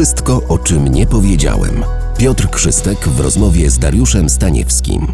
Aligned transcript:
Wszystko, 0.00 0.42
o 0.48 0.58
czym 0.58 0.88
nie 0.88 1.06
powiedziałem. 1.06 1.84
Piotr 2.18 2.50
Krzystek 2.50 2.98
w 2.98 3.20
rozmowie 3.20 3.70
z 3.70 3.78
Dariuszem 3.78 4.28
Staniewskim. 4.28 5.06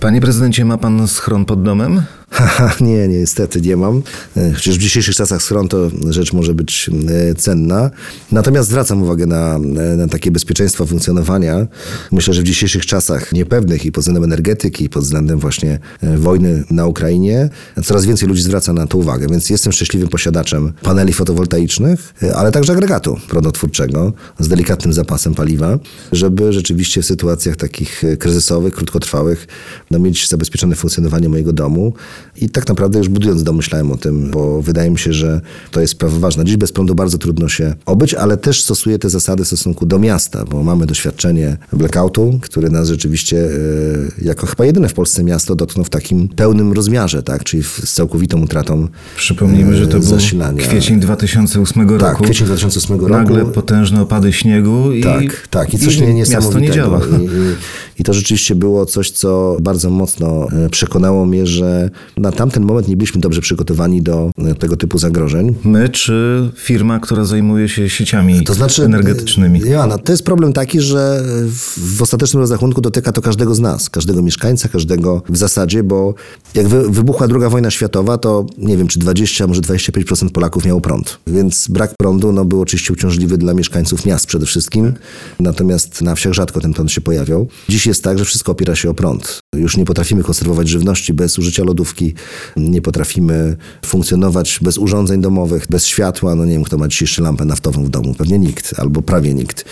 Panie 0.00 0.20
prezydencie, 0.20 0.64
ma 0.64 0.78
pan 0.78 1.08
schron 1.08 1.44
pod 1.44 1.62
domem? 1.62 2.02
Haha, 2.34 2.74
nie, 2.80 3.08
niestety 3.08 3.60
nie 3.60 3.76
mam. 3.76 4.02
E, 4.36 4.52
Chociaż 4.52 4.74
w 4.74 4.78
dzisiejszych 4.78 5.14
czasach 5.14 5.42
schron 5.42 5.68
to 5.68 5.90
rzecz 6.10 6.32
może 6.32 6.54
być 6.54 6.90
e, 7.30 7.34
cenna. 7.34 7.90
Natomiast 8.32 8.68
zwracam 8.68 9.02
uwagę 9.02 9.26
na, 9.26 9.54
e, 9.56 9.96
na 9.96 10.08
takie 10.08 10.30
bezpieczeństwo 10.30 10.86
funkcjonowania. 10.86 11.66
Myślę, 12.12 12.34
że 12.34 12.42
w 12.42 12.44
dzisiejszych 12.44 12.86
czasach 12.86 13.32
niepewnych 13.32 13.84
i 13.84 13.92
pod 13.92 14.04
względem 14.04 14.24
energetyki, 14.24 14.84
i 14.84 14.88
pod 14.88 15.02
względem 15.02 15.38
właśnie 15.38 15.78
wojny 16.16 16.64
na 16.70 16.86
Ukrainie, 16.86 17.50
coraz 17.84 18.06
więcej 18.06 18.28
ludzi 18.28 18.42
zwraca 18.42 18.72
na 18.72 18.86
to 18.86 18.98
uwagę. 18.98 19.26
Więc 19.30 19.50
jestem 19.50 19.72
szczęśliwym 19.72 20.08
posiadaczem 20.08 20.72
paneli 20.82 21.12
fotowoltaicznych, 21.12 22.14
ale 22.34 22.52
także 22.52 22.72
agregatu 22.72 23.16
prądotwórczego 23.28 24.12
z 24.38 24.48
delikatnym 24.48 24.92
zapasem 24.92 25.34
paliwa, 25.34 25.78
żeby 26.12 26.52
rzeczywiście 26.52 27.02
w 27.02 27.06
sytuacjach 27.06 27.56
takich 27.56 28.02
kryzysowych, 28.18 28.74
krótkotrwałych, 28.74 29.46
no, 29.90 29.98
mieć 29.98 30.28
zabezpieczone 30.28 30.76
funkcjonowanie 30.76 31.28
mojego 31.28 31.52
domu. 31.52 31.94
I 32.36 32.48
tak 32.48 32.68
naprawdę 32.68 32.98
już 32.98 33.08
budując 33.08 33.42
dom 33.42 33.56
myślałem 33.56 33.92
o 33.92 33.96
tym, 33.96 34.30
bo 34.30 34.62
wydaje 34.62 34.90
mi 34.90 34.98
się, 34.98 35.12
że 35.12 35.40
to 35.70 35.80
jest 35.80 35.92
sprawa 35.92 36.18
ważna. 36.18 36.44
Dziś 36.44 36.56
bez 36.56 36.72
prądu 36.72 36.94
bardzo 36.94 37.18
trudno 37.18 37.48
się 37.48 37.74
obyć, 37.86 38.14
ale 38.14 38.36
też 38.36 38.62
stosuję 38.62 38.98
te 38.98 39.10
zasady 39.10 39.44
w 39.44 39.46
stosunku 39.46 39.86
do 39.86 39.98
miasta, 39.98 40.44
bo 40.44 40.62
mamy 40.62 40.86
doświadczenie 40.86 41.56
blackoutu, 41.72 42.38
który 42.42 42.70
nas 42.70 42.88
rzeczywiście 42.88 43.38
e, 43.38 44.24
jako 44.24 44.46
chyba 44.46 44.64
jedyne 44.64 44.88
w 44.88 44.94
Polsce 44.94 45.24
miasto 45.24 45.54
dotknął 45.54 45.84
w 45.84 45.90
takim 45.90 46.28
pełnym 46.28 46.72
rozmiarze, 46.72 47.22
tak, 47.22 47.44
czyli 47.44 47.62
z 47.62 47.92
całkowitą 47.92 48.42
utratą 48.42 48.88
Przypomnijmy, 49.16 49.76
że 49.76 49.86
to 49.86 49.96
e, 49.96 50.00
był 50.00 50.56
kwiecień 50.56 51.00
2008 51.00 51.88
roku. 51.88 52.04
Tak, 52.04 52.22
kwiecień 52.22 52.46
2008 52.46 53.00
roku. 53.00 53.12
Nagle 53.12 53.44
potężne 53.44 54.02
opady 54.02 54.32
śniegu 54.32 54.92
i, 54.92 55.02
Tak, 55.02 55.48
tak. 55.50 55.74
I 55.74 55.78
coś 55.78 55.96
i 55.96 56.00
nie, 56.00 56.14
miasto 56.14 56.34
nie 56.34 56.36
niesamowitego. 56.36 56.74
działa. 56.74 57.00
I, 57.20 57.24
i, 57.24 57.54
I 57.98 58.04
to 58.04 58.14
rzeczywiście 58.14 58.54
było 58.54 58.86
coś, 58.86 59.10
co 59.10 59.56
bardzo 59.62 59.90
mocno 59.90 60.48
e, 60.52 60.70
przekonało 60.70 61.26
mnie, 61.26 61.46
że 61.46 61.90
na 62.16 62.32
tamten 62.32 62.64
moment 62.64 62.88
nie 62.88 62.96
byliśmy 62.96 63.20
dobrze 63.20 63.40
przygotowani 63.40 64.02
do 64.02 64.30
e, 64.38 64.54
tego 64.54 64.76
typu 64.76 64.98
zagrożeń. 64.98 65.54
My 65.64 65.88
czy 65.88 66.50
firma, 66.56 67.00
która 67.00 67.24
zajmuje 67.24 67.68
się 67.68 67.88
sieciami 67.88 68.44
To 68.44 68.54
znaczy, 68.54 68.84
energetycznymi? 68.84 69.60
Joanna, 69.60 69.98
to 69.98 70.12
jest 70.12 70.24
problem 70.24 70.52
taki, 70.52 70.80
że 70.80 71.22
w, 71.48 71.96
w 71.96 72.02
ostatecznym 72.02 72.40
rozrachunku 72.40 72.80
dotyka 72.80 73.12
to 73.12 73.22
każdego 73.22 73.54
z 73.54 73.60
nas, 73.60 73.90
każdego 73.90 74.22
mieszkańca, 74.22 74.68
każdego 74.68 75.22
w 75.28 75.36
zasadzie, 75.36 75.82
bo 75.82 76.14
jak 76.54 76.68
wy, 76.68 76.90
wybuchła 76.90 77.28
druga 77.28 77.48
wojna 77.48 77.70
światowa, 77.70 78.18
to 78.18 78.46
nie 78.58 78.76
wiem, 78.76 78.88
czy 78.88 78.98
20, 78.98 79.46
może 79.46 79.60
25% 79.60 80.30
Polaków 80.30 80.64
miało 80.64 80.80
prąd. 80.80 81.18
Więc 81.26 81.68
brak 81.68 81.94
prądu 81.98 82.32
no, 82.32 82.44
był 82.44 82.60
oczywiście 82.60 82.92
uciążliwy 82.92 83.38
dla 83.38 83.54
mieszkańców 83.54 84.06
miast 84.06 84.26
przede 84.26 84.46
wszystkim, 84.46 84.92
natomiast 85.40 86.02
na 86.02 86.14
wsiach 86.14 86.32
rzadko 86.32 86.60
ten 86.60 86.74
prąd 86.74 86.92
się 86.92 87.00
pojawiał. 87.00 87.48
Dziś 87.68 87.86
jest 87.86 88.04
tak, 88.04 88.18
że 88.18 88.24
wszystko 88.24 88.52
opiera 88.52 88.74
się 88.74 88.90
o 88.90 88.94
prąd. 88.94 89.43
Już 89.56 89.76
nie 89.76 89.84
potrafimy 89.84 90.22
konserwować 90.22 90.68
żywności 90.68 91.14
bez 91.14 91.38
użycia 91.38 91.64
lodówki, 91.64 92.14
nie 92.56 92.82
potrafimy 92.82 93.56
funkcjonować 93.86 94.58
bez 94.62 94.78
urządzeń 94.78 95.20
domowych, 95.20 95.66
bez 95.70 95.86
światła. 95.86 96.34
No 96.34 96.44
nie 96.44 96.52
wiem, 96.52 96.64
kto 96.64 96.78
ma 96.78 96.88
dzisiaj 96.88 97.24
lampę 97.24 97.44
naftową 97.44 97.84
w 97.84 97.88
domu. 97.88 98.14
Pewnie 98.14 98.38
nikt, 98.38 98.74
albo 98.78 99.02
prawie 99.02 99.34
nikt. 99.34 99.64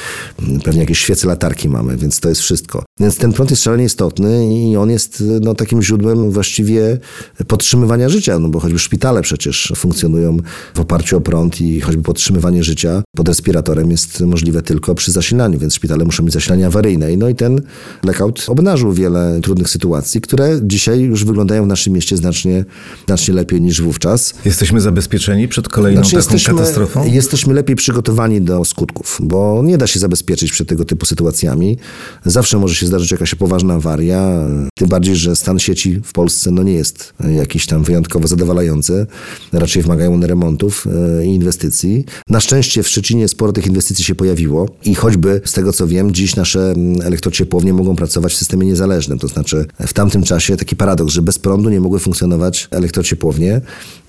Pewnie 0.64 0.80
jakieś 0.80 0.98
świece 0.98 1.28
latarki 1.28 1.69
mamy, 1.69 1.97
więc 1.97 2.20
to 2.20 2.28
jest 2.28 2.41
wszystko. 2.41 2.84
Więc 3.00 3.16
ten 3.16 3.33
prąd 3.33 3.50
jest 3.50 3.62
szalenie 3.62 3.84
istotny 3.84 4.55
i 4.55 4.77
on 4.77 4.91
jest 4.91 5.24
no, 5.41 5.55
takim 5.55 5.83
źródłem 5.83 6.30
właściwie 6.30 6.98
podtrzymywania 7.46 8.08
życia, 8.08 8.39
no 8.39 8.48
bo 8.48 8.61
choćby 8.61 8.78
szpitale 8.78 9.22
przecież 9.22 9.72
funkcjonują 9.77 10.36
w 10.74 10.80
oparciu 10.80 11.17
o 11.17 11.20
prąd 11.20 11.61
i 11.61 11.80
choćby 11.80 12.02
podtrzymywanie 12.02 12.64
życia 12.64 13.02
pod 13.17 13.28
respiratorem 13.28 13.91
jest 13.91 14.20
możliwe 14.20 14.62
tylko 14.62 14.94
przy 14.94 15.12
zasilaniu, 15.12 15.58
więc 15.58 15.74
szpitale 15.74 16.05
muszą 16.05 16.22
mieć 16.22 16.33
zasilanie 16.33 16.67
awaryjne. 16.67 17.17
No 17.17 17.28
i 17.28 17.34
ten 17.34 17.62
blackout 18.02 18.44
obnażył 18.48 18.92
wiele 18.92 19.41
trudnych 19.42 19.68
sytuacji, 19.72 20.20
które 20.20 20.60
dzisiaj 20.62 21.00
już 21.00 21.24
wyglądają 21.24 21.64
w 21.64 21.66
naszym 21.66 21.92
mieście 21.92 22.16
znacznie, 22.16 22.64
znacznie 23.06 23.34
lepiej 23.34 23.60
niż 23.60 23.83
wówczas. 23.83 24.34
Jesteśmy 24.44 24.80
zabezpieczeni 24.80 25.48
przed 25.48 25.68
kolejną 25.68 26.02
taką 26.02 26.36
katastrofą? 26.46 27.06
Jesteśmy 27.06 27.55
lepiej 27.55 27.77
przygotowani 27.77 28.40
do 28.40 28.64
skutków, 28.64 29.18
bo 29.22 29.62
nie 29.64 29.78
da 29.78 29.86
się 29.86 30.00
zabezpieczyć 30.00 30.52
przed 30.52 30.68
tego 30.68 30.84
typu 30.84 31.06
sytuacjami. 31.06 31.78
Zawsze 32.24 32.58
może 32.58 32.74
się 32.74 32.86
zdarzyć 32.86 33.11
jakaś 33.11 33.34
poważna 33.34 33.74
awaria, 33.74 34.48
tym 34.74 34.88
bardziej, 34.88 35.16
że 35.16 35.36
stan 35.36 35.58
sieci 35.58 36.00
w 36.05 36.12
Polsce 36.12 36.50
no 36.50 36.62
nie 36.62 36.72
jest 36.72 37.14
jakiś 37.36 37.66
tam 37.66 37.84
wyjątkowo 37.84 38.28
zadowalający. 38.28 39.06
Raczej 39.52 39.82
wymagają 39.82 40.14
one 40.14 40.27
remontów 40.27 40.86
e, 41.20 41.27
i 41.27 41.34
inwestycji. 41.34 42.05
Na 42.28 42.40
szczęście 42.40 42.82
w 42.82 42.88
Szczecinie 42.88 43.28
sporo 43.28 43.52
tych 43.52 43.66
inwestycji 43.66 44.05
się 44.05 44.14
pojawiło 44.14 44.68
i 44.84 44.94
choćby 44.94 45.40
z 45.44 45.52
tego 45.52 45.72
co 45.72 45.86
wiem, 45.86 46.14
dziś 46.14 46.36
nasze 46.36 46.70
mm, 46.70 47.00
elektrociepłownie 47.02 47.72
mogą 47.72 47.96
pracować 47.96 48.32
w 48.32 48.36
systemie 48.36 48.66
niezależnym. 48.66 49.18
To 49.18 49.28
znaczy 49.28 49.61
w 49.86 49.92
tamtym 49.92 50.23
czasie 50.23 50.56
taki 50.56 50.77
paradoks, 50.77 51.12
że 51.12 51.23
bez 51.23 51.39
prądu 51.39 51.70
nie 51.70 51.80
mogły 51.80 51.98
funkcjonować 51.98 52.68
elektrociepłownie. 52.70 53.61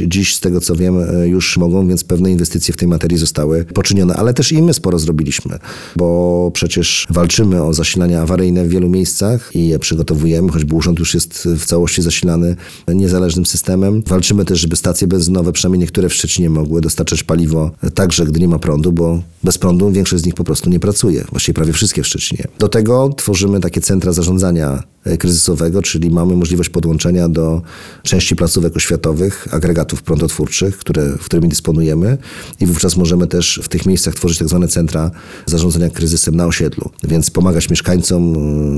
Dziś 0.02 0.36
z 0.36 0.40
tego 0.40 0.62
co 0.62 0.76
wiem 0.76 0.98
e, 1.00 1.28
już 1.28 1.58
mogą, 1.58 1.88
więc 1.88 2.04
pewne 2.04 2.32
inwestycje 2.32 2.74
w 2.74 2.78
tej 2.78 2.88
materii 2.88 3.18
zostały 3.18 3.66
poczynione, 3.66 4.16
ale 4.16 4.34
też 4.34 4.52
i 4.52 4.62
my 4.62 4.74
sporo 4.74 5.00
zrobiliśmy, 5.00 5.60
bo 5.96 6.52
przecież 6.54 7.08
walczymy 7.10 7.64
o 7.64 7.74
zasilania 7.74 8.22
awaryjne 8.22 8.66
w 8.66 8.70
wielu 8.70 8.90
miejscach 8.90 9.52
i 9.56 9.68
je 9.68 9.80
przygotowujemy, 9.80 10.52
choćby 10.52 10.76
urząd 10.76 11.00
już 11.00 11.14
jest 11.14 11.48
w 11.58 11.66
całości 11.66 12.02
zasilany 12.02 12.56
niezależnym 12.88 13.46
systemem. 13.46 14.04
Walczymy 14.08 14.46
też, 14.46 14.60
żeby 14.60 14.76
stacje 14.76 15.08
benzynowe, 15.08 15.52
przynajmniej 15.52 15.80
niektóre 15.80 16.10
w 16.10 16.14
Szczecinie 16.14 16.50
mogły 16.50 16.82
dostarczać 16.82 17.24
paliwo 17.24 17.72
także, 17.94 18.26
gdy 18.26 18.40
nie 18.40 18.48
ma 18.48 18.60
prądu, 18.60 18.92
bo 18.92 19.22
bez 19.44 19.58
prądu 19.58 19.92
większość 19.92 20.24
z 20.24 20.26
nich 20.26 20.36
po 20.36 20.44
prostu 20.44 20.70
nie 20.70 20.80
pracuje. 20.80 21.24
Właściwie 21.32 21.54
prawie 21.54 21.74
wszystkie 21.74 22.04
w 22.04 22.08
Szczecinie. 22.08 22.48
Do 22.60 22.70
tego 22.70 23.10
tworzymy 23.18 23.60
takie 23.60 23.82
centra 23.82 24.12
zarządzania 24.14 24.84
kryzysowego, 25.20 25.82
czyli 25.82 26.10
mamy 26.12 26.36
możliwość 26.36 26.70
podłączenia 26.70 27.30
do 27.30 27.62
części 28.04 28.36
placówek 28.36 28.76
oświatowych, 28.76 29.48
agregatów 29.52 30.02
prądotwórczych, 30.02 30.78
które, 30.78 31.14
którymi 31.26 31.50
dysponujemy 31.50 32.18
i 32.60 32.66
wówczas 32.66 32.98
możemy 32.98 33.28
też 33.28 33.60
w 33.64 33.68
tych 33.68 33.86
miejscach 33.86 34.16
tworzyć 34.16 34.38
tak 34.38 34.48
zwane 34.48 34.68
centra 34.68 35.12
zarządzania 35.46 35.90
kryzysem 35.90 36.36
na 36.36 36.46
osiedlu, 36.46 36.90
więc 37.04 37.30
pomagać 37.30 37.70
mieszkańcom, 37.70 38.36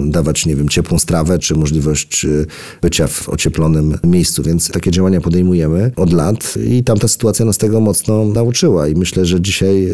y, 0.08 0.12
dawać, 0.12 0.46
nie 0.46 0.56
wiem, 0.56 0.69
ciepłą 0.69 1.00
strawę, 1.00 1.40
czy 1.40 1.56
możliwość 1.56 2.25
y, 2.25 2.46
bycia 2.81 3.07
w 3.07 3.30
ocieplonym 3.30 3.97
miejscu, 4.03 4.44
więc 4.44 4.69
takie 4.69 4.92
działania 4.92 5.22
podejmujemy 5.22 5.92
od 5.96 6.13
lat 6.13 6.53
i 6.68 6.84
tamta 6.84 7.07
sytuacja 7.07 7.46
nas 7.46 7.57
tego 7.57 7.81
mocno 7.81 8.25
nauczyła 8.25 8.88
i 8.88 8.96
myślę, 8.96 9.25
że 9.25 9.42
dzisiaj, 9.42 9.88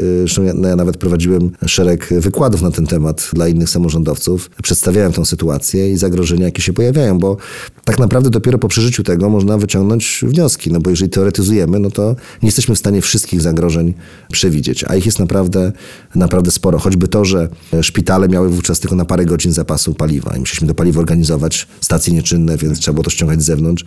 ja, 0.46 0.53
no 0.56 0.68
ja 0.68 0.75
nawet 0.75 0.98
prowadziłem 0.98 1.52
szereg 1.66 2.09
wykładów 2.12 2.62
na 2.62 2.72
ten 2.72 2.88
temat 2.88 3.30
dla 3.34 3.48
innych 3.48 3.69
samorządowców, 3.69 4.50
przedstawiałem 4.63 5.12
tą 5.12 5.25
sytuację 5.25 5.92
i 5.92 5.98
zagrożenia, 6.22 6.46
jakie 6.46 6.62
się 6.62 6.74
pojawiają, 6.74 7.20
bo 7.20 7.38
tak 7.84 8.00
naprawdę 8.00 8.30
dopiero 8.30 8.58
po 8.58 8.68
przeżyciu 8.68 9.04
tego 9.04 9.30
można 9.30 9.58
wyciągnąć 9.58 10.22
wnioski, 10.28 10.72
no 10.72 10.80
bo 10.80 10.90
jeżeli 10.90 11.09
teoretyzujemy, 11.09 11.80
no 11.80 11.92
to 11.92 12.16
nie 12.42 12.48
jesteśmy 12.48 12.76
w 12.76 12.78
stanie 12.80 13.02
wszystkich 13.02 13.42
zagrożeń 13.42 13.94
przewidzieć, 14.31 14.84
a 14.88 14.96
ich 14.96 15.06
jest 15.06 15.20
naprawdę, 15.20 15.72
naprawdę 16.16 16.52
sporo. 16.52 16.80
Choćby 16.80 17.08
to, 17.08 17.26
że 17.26 17.50
szpitale 17.81 18.30
miały 18.30 18.50
wówczas 18.50 18.80
tylko 18.80 18.96
na 18.96 19.06
parę 19.06 19.26
godzin 19.26 19.52
zapasu 19.54 19.94
paliwa 19.94 20.36
i 20.38 20.40
musieliśmy 20.40 20.68
to 20.68 20.74
paliwo 20.74 21.00
organizować, 21.00 21.68
stacje 21.81 22.14
nieczynne, 22.14 22.58
więc 22.58 22.80
trzeba 22.80 22.94
było 22.94 23.04
to 23.04 23.10
ściągać 23.10 23.42
z 23.42 23.46
zewnątrz. 23.46 23.86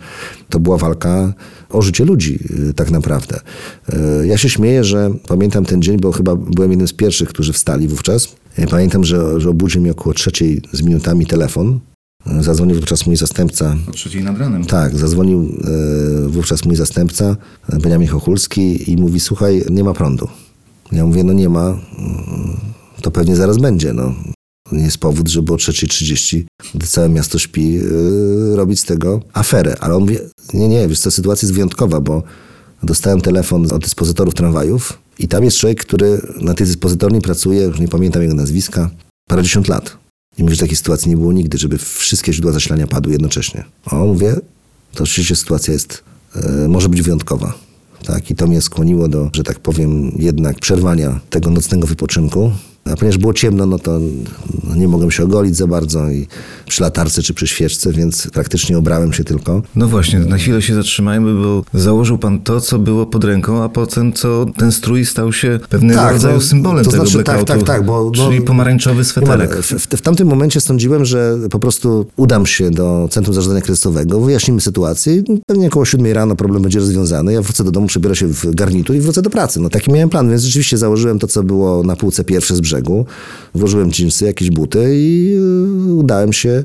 To 0.49 0.59
była 0.59 0.77
walka 0.77 1.33
o 1.69 1.81
życie 1.81 2.05
ludzi 2.05 2.39
y, 2.69 2.73
tak 2.73 2.91
naprawdę. 2.91 3.39
Y, 4.21 4.27
Ja 4.27 4.37
się 4.37 4.49
śmieję, 4.49 4.83
że 4.83 5.11
pamiętam 5.27 5.65
ten 5.65 5.81
dzień, 5.81 5.99
bo 5.99 6.11
chyba 6.11 6.35
byłem 6.35 6.69
jednym 6.71 6.87
z 6.87 6.93
pierwszych, 6.93 7.29
którzy 7.29 7.53
wstali 7.53 7.87
wówczas. 7.87 8.35
Y, 8.59 8.67
Pamiętam, 8.67 9.03
że, 9.03 9.41
że 9.41 9.49
obudził 9.49 9.81
mnie 9.81 9.91
około 9.91 10.13
trzeciej 10.13 10.61
z 10.73 10.81
minutami 10.81 11.25
telefon. 11.25 11.79
Zadzwonił 12.39 12.75
wówczas 12.75 13.05
mój 13.05 13.15
zastępca 13.15 13.75
O 13.89 13.91
trzeciej 13.91 14.23
nad 14.23 14.37
ranem. 14.37 14.65
tak, 14.65 14.97
zadzwonił 14.97 15.51
e, 16.25 16.27
wówczas 16.29 16.65
mój 16.65 16.75
zastępca, 16.75 17.35
Beniamin 17.81 18.07
Chochulski 18.07 18.91
i 18.91 18.97
mówi, 18.97 19.19
słuchaj, 19.19 19.63
nie 19.69 19.83
ma 19.83 19.93
prądu. 19.93 20.27
Ja 20.91 21.05
mówię, 21.05 21.23
no 21.23 21.33
nie 21.33 21.49
ma, 21.49 21.65
mm, 21.67 21.79
to 23.01 23.11
pewnie 23.11 23.35
zaraz 23.35 23.57
będzie, 23.57 23.93
no. 23.93 24.13
Nie 24.71 24.83
jest 24.83 24.97
powód, 24.97 25.27
żeby 25.29 25.53
o 25.53 25.55
3.30, 25.55 26.43
gdy 26.75 26.87
całe 26.87 27.09
miasto 27.09 27.39
śpi, 27.39 27.77
e, 27.77 28.55
robić 28.55 28.79
z 28.79 28.83
tego 28.85 29.21
aferę. 29.33 29.75
Ale 29.79 29.95
on 29.95 30.01
mówi, 30.01 30.17
nie, 30.53 30.67
nie, 30.67 30.87
wiesz 30.87 30.99
co, 30.99 31.11
sytuacja 31.11 31.45
jest 31.45 31.53
wyjątkowa, 31.53 32.01
bo 32.01 32.23
dostałem 32.83 33.21
telefon 33.21 33.73
od 33.73 33.83
dyspozytorów 33.83 34.33
tramwajów 34.33 34.99
i 35.19 35.27
tam 35.27 35.43
jest 35.43 35.57
człowiek, 35.57 35.79
który 35.85 36.21
na 36.41 36.53
tej 36.53 36.67
dyspozytorni 36.67 37.21
pracuje, 37.21 37.61
już 37.61 37.79
nie 37.79 37.87
pamiętam 37.87 38.21
jego 38.21 38.33
nazwiska, 38.33 38.89
parędziesiąt 39.29 39.67
lat. 39.67 39.97
I 40.37 40.43
mówi, 40.43 40.55
że 40.55 40.61
takiej 40.61 40.77
sytuacji 40.77 41.09
nie 41.09 41.17
było 41.17 41.33
nigdy, 41.33 41.57
żeby 41.57 41.77
wszystkie 41.77 42.33
źródła 42.33 42.51
zasilania 42.51 42.87
padły 42.87 43.11
jednocześnie. 43.11 43.65
O, 43.85 43.95
mówię, 43.95 44.35
to 44.93 45.03
oczywiście 45.03 45.35
sytuacja 45.35 45.73
jest, 45.73 46.03
e, 46.35 46.67
może 46.67 46.89
być 46.89 47.01
wyjątkowa. 47.01 47.53
Tak, 48.05 48.31
i 48.31 48.35
to 48.35 48.47
mnie 48.47 48.61
skłoniło 48.61 49.07
do, 49.07 49.29
że 49.33 49.43
tak 49.43 49.59
powiem, 49.59 50.11
jednak 50.19 50.59
przerwania 50.59 51.19
tego 51.29 51.49
nocnego 51.49 51.87
wypoczynku 51.87 52.51
A 52.91 52.95
ponieważ 52.95 53.17
było 53.17 53.33
ciemno, 53.33 53.65
no 53.65 53.79
to 53.79 53.99
no, 54.63 54.75
nie 54.75 54.87
mogłem 54.87 55.11
się 55.11 55.23
ogolić 55.23 55.55
za 55.55 55.67
bardzo 55.67 56.09
i 56.09 56.27
przy 56.67 56.81
latarce 56.83 57.21
czy 57.21 57.33
przy 57.33 57.47
świeczce, 57.47 57.91
więc 57.93 58.27
praktycznie 58.33 58.77
obrałem 58.77 59.13
się 59.13 59.23
tylko. 59.23 59.61
No 59.75 59.87
właśnie, 59.87 60.19
na 60.19 60.37
chwilę 60.37 60.61
się 60.61 60.75
zatrzymajmy, 60.75 61.33
bo 61.33 61.63
założył 61.73 62.17
pan 62.17 62.39
to, 62.41 62.61
co 62.61 62.79
było 62.79 63.05
pod 63.05 63.23
ręką, 63.23 63.63
a 63.63 63.69
potem 63.69 64.13
co 64.13 64.45
ten 64.57 64.71
strój 64.71 65.05
stał 65.05 65.33
się 65.33 65.59
pewnego 65.69 65.99
Tak, 65.99 66.13
rodzaju 66.13 66.35
no, 66.35 66.41
symbolem 66.41 66.85
to 66.85 66.91
tego 66.91 67.05
znaczy, 67.05 67.23
tak, 67.23 67.35
blackoutu. 67.35 67.65
tak, 67.65 67.77
tak, 67.77 67.85
bo- 67.85 68.11
no- 68.17 68.27
czyli 68.29 68.41
pomarańczowy 68.41 69.03
sweterek. 69.03 69.55
W, 69.55 69.71
w, 69.71 69.87
w 69.97 70.01
tamtym 70.01 70.27
momencie 70.27 70.61
sądziłem, 70.61 71.05
że 71.05 71.37
po 71.51 71.59
prostu 71.59 72.05
udam 72.15 72.45
się 72.45 72.71
do 72.71 73.07
Centrum 73.11 73.33
Zarządzania 73.35 73.61
Kryzysowego, 73.61 74.19
wyjaśnimy 74.21 74.61
sytuację 74.61 75.15
i 75.15 75.23
pewnie 75.47 75.67
około 75.67 75.85
7 75.85 76.13
rano 76.13 76.35
problem 76.35 76.61
będzie 76.63 76.79
rozwiązany. 76.79 77.33
Ja 77.33 77.41
wrócę 77.41 77.63
do 77.63 77.71
domu, 77.71 77.87
przebiorę 77.87 78.15
się 78.15 78.27
w 78.27 78.55
garnitur 78.55 78.95
i 78.95 78.99
wrócę 78.99 79.21
do 79.21 79.29
pracy. 79.29 79.59
No 79.59 79.69
taki 79.69 79.91
miałem 79.91 80.09
plan, 80.09 80.29
więc 80.29 80.41
rzeczywiście 80.43 80.77
założyłem 80.77 81.19
to, 81.19 81.27
co 81.27 81.43
było 81.43 81.83
na 81.83 81.95
półce 81.95 82.23
pierwsze 82.23 82.55
z 82.55 82.59
brzegu. 82.61 82.74
Włożyłem 83.55 83.91
dżinsy, 83.91 84.25
jakieś 84.25 84.49
buty 84.49 84.85
i 84.95 85.35
y, 85.89 85.93
udałem 85.93 86.33
się 86.33 86.63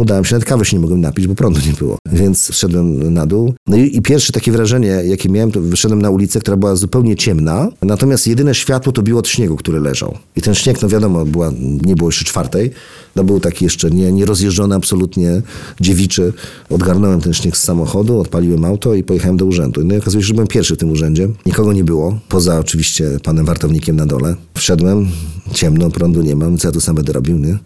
Udałem 0.00 0.24
się, 0.24 0.34
nawet 0.34 0.48
kawy 0.48 0.64
się 0.64 0.76
nie 0.76 0.80
mogłem 0.80 1.00
napić, 1.00 1.26
bo 1.26 1.34
prądu 1.34 1.60
nie 1.66 1.72
było. 1.72 1.98
Więc 2.12 2.50
wszedłem 2.50 3.14
na 3.14 3.26
dół. 3.26 3.54
No 3.66 3.76
i, 3.76 3.96
i 3.96 4.02
pierwsze 4.02 4.32
takie 4.32 4.52
wrażenie, 4.52 4.88
jakie 4.88 5.28
miałem, 5.28 5.52
to 5.52 5.60
wyszedłem 5.60 6.02
na 6.02 6.10
ulicę, 6.10 6.40
która 6.40 6.56
była 6.56 6.76
zupełnie 6.76 7.16
ciemna, 7.16 7.68
natomiast 7.82 8.26
jedyne 8.26 8.54
światło 8.54 8.92
to 8.92 9.02
biło 9.02 9.18
od 9.18 9.28
śniegu, 9.28 9.56
który 9.56 9.80
leżał. 9.80 10.18
I 10.36 10.42
ten 10.42 10.54
śnieg, 10.54 10.82
no 10.82 10.88
wiadomo, 10.88 11.24
była, 11.24 11.52
nie 11.82 11.96
było 11.96 12.08
jeszcze 12.08 12.24
czwartej, 12.24 12.70
no 13.16 13.24
był 13.24 13.40
taki 13.40 13.64
jeszcze 13.64 13.90
nie, 13.90 14.12
nierozjeżdżony 14.12 14.74
absolutnie, 14.74 15.42
dziewiczy. 15.80 16.32
Odgarnąłem 16.70 17.20
ten 17.20 17.32
śnieg 17.32 17.56
z 17.56 17.62
samochodu, 17.62 18.20
odpaliłem 18.20 18.64
auto 18.64 18.94
i 18.94 19.02
pojechałem 19.02 19.36
do 19.36 19.46
urzędu. 19.46 19.84
No 19.84 19.94
i 19.94 19.98
okazuje 19.98 20.22
się, 20.22 20.28
że 20.28 20.34
byłem 20.34 20.48
pierwszy 20.48 20.74
w 20.74 20.78
tym 20.78 20.90
urzędzie. 20.90 21.28
Nikogo 21.46 21.72
nie 21.72 21.84
było, 21.84 22.18
poza 22.28 22.58
oczywiście 22.58 23.10
panem 23.22 23.46
wartownikiem 23.46 23.96
na 23.96 24.06
dole. 24.06 24.34
Wszedłem, 24.54 25.08
ciemno, 25.52 25.90
prądu 25.90 26.22
nie 26.22 26.36
mam, 26.36 26.58
co 26.58 26.68
ja 26.68 26.72
tu 26.72 26.80
sam 26.80 26.94
będę 26.94 27.12
robił, 27.12 27.38
nie? 27.38 27.58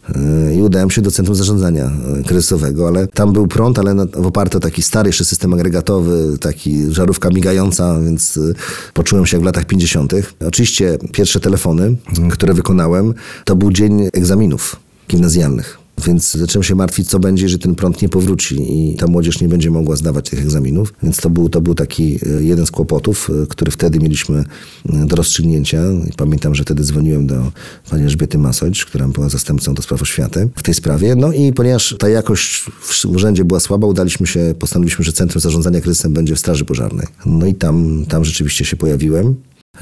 Yy, 0.49 0.55
I 0.56 0.62
udałem 0.62 0.90
się 0.90 1.02
do 1.02 1.11
Centrum 1.11 1.37
Zarządzania 1.37 1.84
yy, 2.17 2.23
Kryzysowego, 2.25 2.89
ale 2.89 3.07
tam 3.07 3.33
był 3.33 3.47
prąd, 3.47 3.79
ale 3.79 3.95
na, 3.95 4.03
oparty 4.03 4.57
o 4.57 4.61
taki 4.61 4.83
stary 4.83 5.09
jeszcze 5.09 5.25
system 5.25 5.55
agregatowy, 5.55 6.39
taki 6.39 6.93
żarówka 6.93 7.29
migająca, 7.29 8.01
więc 8.01 8.37
yy, 8.37 8.55
poczułem 8.95 9.27
się 9.27 9.37
jak 9.37 9.43
w 9.43 9.47
latach 9.47 9.65
50. 9.65 10.13
Oczywiście 10.47 10.99
pierwsze 11.13 11.41
telefony, 11.41 11.97
które 12.31 12.55
wykonałem, 12.55 13.15
to 13.45 13.57
był 13.57 13.73
dzień 13.73 14.09
egzaminów 14.13 14.77
gimnazjalnych. 15.09 15.84
Więc 16.06 16.32
zacząłem 16.32 16.62
się 16.62 16.75
martwić, 16.75 17.08
co 17.08 17.19
będzie, 17.19 17.43
jeżeli 17.43 17.62
ten 17.62 17.75
prąd 17.75 18.02
nie 18.02 18.08
powróci 18.08 18.56
i 18.79 18.96
ta 18.96 19.06
młodzież 19.06 19.41
nie 19.41 19.49
będzie 19.49 19.70
mogła 19.70 19.96
zdawać 19.96 20.31
tych 20.31 20.41
egzaminów. 20.41 20.94
Więc 21.02 21.17
to 21.17 21.31
był, 21.31 21.49
to 21.49 21.61
był 21.61 21.75
taki 21.75 22.19
e, 22.26 22.43
jeden 22.43 22.67
z 22.67 22.70
kłopotów, 22.70 23.31
e, 23.43 23.46
który 23.46 23.70
wtedy 23.70 23.99
mieliśmy 23.99 24.44
e, 24.93 25.06
do 25.06 25.17
rozstrzygnięcia. 25.17 25.82
I 26.08 26.12
pamiętam, 26.17 26.55
że 26.55 26.62
wtedy 26.62 26.85
dzwoniłem 26.85 27.26
do 27.26 27.52
pani 27.91 28.02
Elżbiety 28.02 28.38
Masocz, 28.38 28.87
która 28.87 29.08
była 29.08 29.29
zastępcą 29.29 29.75
do 29.75 29.82
spraw 29.82 30.02
oświaty 30.02 30.49
w 30.56 30.62
tej 30.62 30.75
sprawie. 30.75 31.14
No 31.14 31.32
i 31.32 31.52
ponieważ 31.52 31.97
ta 31.99 32.08
jakość 32.08 32.64
w 32.81 33.05
urzędzie 33.05 33.44
była 33.44 33.61
słaba, 33.61 33.87
udaliśmy 33.87 34.26
się, 34.26 34.55
postanowiliśmy, 34.58 35.05
że 35.05 35.12
Centrum 35.12 35.40
Zarządzania 35.40 35.81
Kryzysem 35.81 36.12
będzie 36.12 36.35
w 36.35 36.38
Straży 36.38 36.64
Pożarnej. 36.64 37.06
No 37.26 37.47
i 37.47 37.55
tam, 37.55 38.05
tam 38.08 38.25
rzeczywiście 38.25 38.64
się 38.64 38.76
pojawiłem. 38.76 39.35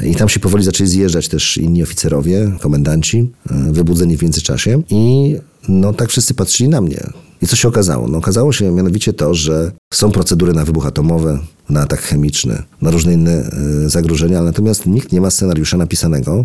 I 0.05 0.15
tam 0.15 0.29
się 0.29 0.41
powoli 0.41 0.65
zaczęli 0.65 0.89
zjeżdżać 0.91 1.29
też 1.29 1.57
inni 1.57 1.83
oficerowie, 1.83 2.53
komendanci, 2.61 3.31
wybudzeni 3.51 4.17
w 4.17 4.23
międzyczasie. 4.23 4.83
I 4.91 5.37
no 5.69 5.93
tak 5.93 6.09
wszyscy 6.09 6.35
patrzyli 6.35 6.69
na 6.69 6.81
mnie. 6.81 7.11
I 7.43 7.47
co 7.47 7.57
się 7.57 7.69
okazało? 7.69 8.09
No 8.09 8.19
okazało 8.19 8.53
się 8.53 8.71
mianowicie 8.71 9.13
to, 9.13 9.35
że 9.35 9.73
są 9.95 10.11
procedury 10.11 10.53
na 10.53 10.65
wybuch 10.65 10.87
atomowy, 10.87 11.39
na 11.69 11.81
atak 11.81 12.01
chemiczny, 12.03 12.63
na 12.83 12.91
różne 12.91 13.13
inne 13.13 13.33
e, 13.33 13.89
zagrożenia, 13.89 14.43
natomiast 14.43 14.87
nikt 14.87 15.13
nie 15.13 15.21
ma 15.21 15.31
scenariusza 15.31 15.77
napisanego 15.77 16.45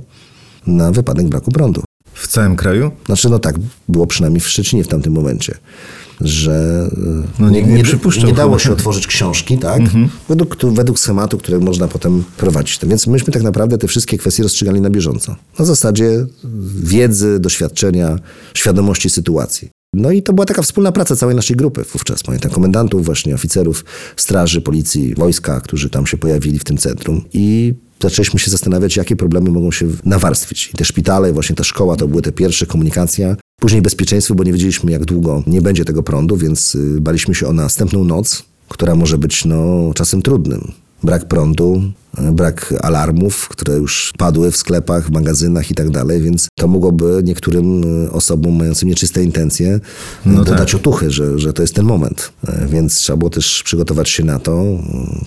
na 0.67 0.91
wypadek 0.91 1.27
braku 1.27 1.51
prądu. 1.51 1.83
W 2.13 2.27
całym 2.27 2.55
kraju? 2.55 2.91
Znaczy, 3.05 3.29
no 3.29 3.39
tak, 3.39 3.55
było 3.89 4.07
przynajmniej 4.07 4.41
w 4.41 4.47
Szczecinie 4.47 4.83
w 4.83 4.87
tamtym 4.87 5.13
momencie, 5.13 5.57
że 6.21 6.89
e, 7.39 7.41
No, 7.41 7.49
nie 7.49 7.83
przypuszczał 7.83 8.27
nie 8.29 8.33
dało 8.33 8.59
się 8.59 8.71
otworzyć 8.71 9.07
książki, 9.07 9.57
tak? 9.57 9.79
Mhm. 9.79 10.09
Według, 10.29 10.57
według 10.65 10.99
schematu, 10.99 11.37
który 11.37 11.59
można 11.59 11.87
potem 11.87 12.23
prowadzić. 12.37 12.79
Więc 12.87 13.07
myśmy 13.07 13.33
tak 13.33 13.43
naprawdę 13.43 13.77
te 13.77 13.87
wszystkie 13.87 14.17
kwestie 14.17 14.43
rozstrzygali 14.43 14.81
na 14.81 14.89
bieżąco. 14.89 15.35
Na 15.59 15.65
zasadzie 15.65 16.25
wiedzy, 16.83 17.39
doświadczenia, 17.39 18.19
świadomości 18.53 19.09
sytuacji. 19.09 19.69
No 19.93 20.11
i 20.11 20.23
to 20.23 20.33
była 20.33 20.45
taka 20.45 20.61
wspólna 20.61 20.91
praca 20.91 21.15
całej 21.15 21.35
naszej 21.35 21.55
grupy 21.55 21.83
wówczas. 21.93 22.23
Pamiętam 22.23 22.51
komendantów, 22.51 23.05
właśnie 23.05 23.35
oficerów 23.35 23.85
straży, 24.15 24.61
policji, 24.61 25.15
wojska, 25.15 25.61
którzy 25.61 25.89
tam 25.89 26.07
się 26.07 26.17
pojawili 26.17 26.59
w 26.59 26.63
tym 26.63 26.77
centrum. 26.77 27.21
I 27.33 27.73
zaczęliśmy 28.01 28.39
się 28.39 28.51
zastanawiać, 28.51 28.97
jakie 28.97 29.15
problemy 29.15 29.51
mogą 29.51 29.71
się 29.71 29.87
nawarstwić. 30.05 30.69
I 30.73 30.77
te 30.77 30.85
szpitale, 30.85 31.33
właśnie 31.33 31.55
ta 31.55 31.63
szkoła, 31.63 31.95
to 31.95 32.07
były 32.07 32.21
te 32.21 32.31
pierwsze 32.31 32.65
komunikacja. 32.65 33.35
Później 33.61 33.81
bezpieczeństwo, 33.81 34.35
bo 34.35 34.43
nie 34.43 34.51
wiedzieliśmy, 34.53 34.91
jak 34.91 35.05
długo 35.05 35.43
nie 35.47 35.61
będzie 35.61 35.85
tego 35.85 36.03
prądu, 36.03 36.37
więc 36.37 36.75
y, 36.75 37.01
baliśmy 37.01 37.35
się 37.35 37.47
o 37.47 37.53
następną 37.53 38.03
noc, 38.03 38.43
która 38.69 38.95
może 38.95 39.17
być 39.17 39.45
no, 39.45 39.91
czasem 39.95 40.21
trudnym. 40.21 40.71
Brak 41.03 41.27
prądu, 41.27 41.81
brak 42.31 42.73
alarmów, 42.81 43.47
które 43.49 43.73
już 43.77 44.13
padły 44.17 44.51
w 44.51 44.57
sklepach, 44.57 45.05
w 45.07 45.11
magazynach 45.11 45.71
i 45.71 45.75
tak 45.75 45.89
dalej, 45.89 46.21
więc 46.21 46.47
to 46.55 46.67
mogłoby 46.67 47.21
niektórym 47.23 47.83
y, 48.05 48.11
osobom 48.11 48.55
mającym 48.55 48.89
nieczyste 48.89 49.23
intencje 49.23 49.75
y, 49.75 49.79
No 50.25 50.43
dodać 50.43 50.71
tak. 50.71 50.79
otuchy, 50.81 51.11
że, 51.11 51.39
że 51.39 51.53
to 51.53 51.61
jest 51.61 51.75
ten 51.75 51.85
moment. 51.85 52.31
Y, 52.49 52.67
Więc 52.67 52.95
trzeba 52.95 53.17
było 53.17 53.29
też 53.29 53.63
przygotować 53.63 54.09
się 54.09 54.23
na 54.23 54.39
to. 54.39 54.63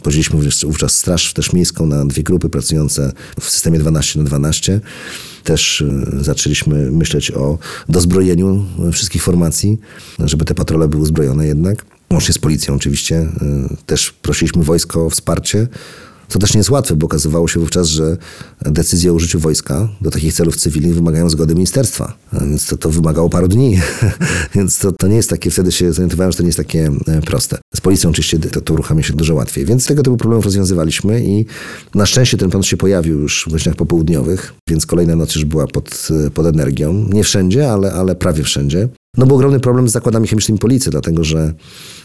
Podzieliliśmy 0.03 0.39
wówczas- 0.67 0.89
straż 0.97 1.33
też 1.35 1.53
miejską 1.53 1.87
na 1.87 2.05
dwie 2.05 2.23
grupy 2.23 2.49
pracujące 2.49 3.13
w 3.41 3.51
systemie 3.51 3.79
12 3.79 4.19
na 4.19 4.25
12. 4.25 4.81
Też 5.45 5.85
zaczęliśmy 6.21 6.91
myśleć 6.91 7.31
o 7.31 7.59
dozbrojeniu 7.89 8.65
wszystkich 8.93 9.23
formacji, 9.23 9.79
żeby 10.19 10.45
te 10.45 10.55
patrole 10.55 10.89
były 10.89 11.03
uzbrojone 11.03 11.47
jednak. 11.47 11.85
Łącznie 12.13 12.35
z 12.35 12.39
policją 12.39 12.75
oczywiście. 12.75 13.29
Też 13.87 14.13
prosiliśmy 14.13 14.63
wojsko 14.65 15.07
o 15.07 15.11
wsparcie. 15.11 15.69
Co 16.31 16.39
też 16.39 16.55
nie 16.55 16.59
jest 16.59 16.71
łatwe, 16.71 16.97
bo 16.97 17.07
okazywało 17.07 17.49
się 17.49 17.61
wówczas, 17.61 17.87
że 17.87 18.17
decyzje 18.63 19.11
o 19.11 19.15
użyciu 19.15 19.41
wojska 19.41 19.89
do 20.01 20.11
takich 20.11 20.35
celów 20.35 20.57
cywilnych 20.57 20.95
wymagają 20.95 21.31
zgody 21.31 21.55
ministerstwa. 21.55 22.17
Więc 22.33 22.67
to, 22.67 22.77
to 22.77 22.91
wymagało 22.91 23.31
paru 23.31 23.49
dni. 23.49 23.81
Więc 24.55 24.79
to, 24.79 24.93
to 24.93 25.09
nie 25.09 25.17
jest 25.17 25.31
takie, 25.31 25.51
wtedy 25.51 25.73
się 25.73 25.93
zorientowałem, 25.93 26.33
że 26.33 26.37
to 26.37 26.43
nie 26.43 26.49
jest 26.49 26.59
takie 26.59 26.91
e, 27.07 27.21
proste. 27.21 27.59
Z 27.75 27.81
policją 27.81 28.11
oczywiście 28.11 28.39
to, 28.39 28.61
to 28.61 28.75
uruchamia 28.75 29.03
się 29.03 29.13
dużo 29.13 29.35
łatwiej. 29.35 29.67
Więc 29.67 29.87
tego 29.87 30.03
typu 30.03 30.17
problemów 30.17 30.45
rozwiązywaliśmy 30.45 31.25
i 31.25 31.47
na 31.95 32.07
szczęście 32.07 32.37
ten 32.37 32.51
prąd 32.51 32.67
się 32.67 32.77
pojawił 32.77 33.21
już 33.21 33.45
w 33.49 33.53
godzinach 33.53 33.77
popołudniowych, 33.77 34.55
więc 34.69 34.87
kolejna 34.87 35.17
noc 35.17 35.35
już 35.35 35.45
była 35.45 35.67
pod, 35.67 36.09
e, 36.27 36.31
pod 36.31 36.47
energią. 36.47 36.93
Nie 37.13 37.25
wszędzie, 37.25 37.73
ale, 37.73 37.93
ale 37.93 38.15
prawie 38.15 38.43
wszędzie. 38.45 38.89
No 39.17 39.27
był 39.27 39.37
ogromny 39.37 39.61
problem 39.61 39.89
z 39.89 39.93
zakładami 39.93 40.29
chemicznymi 40.29 40.59
policji, 40.59 40.91
dlatego 40.91 41.25
że 41.25 41.53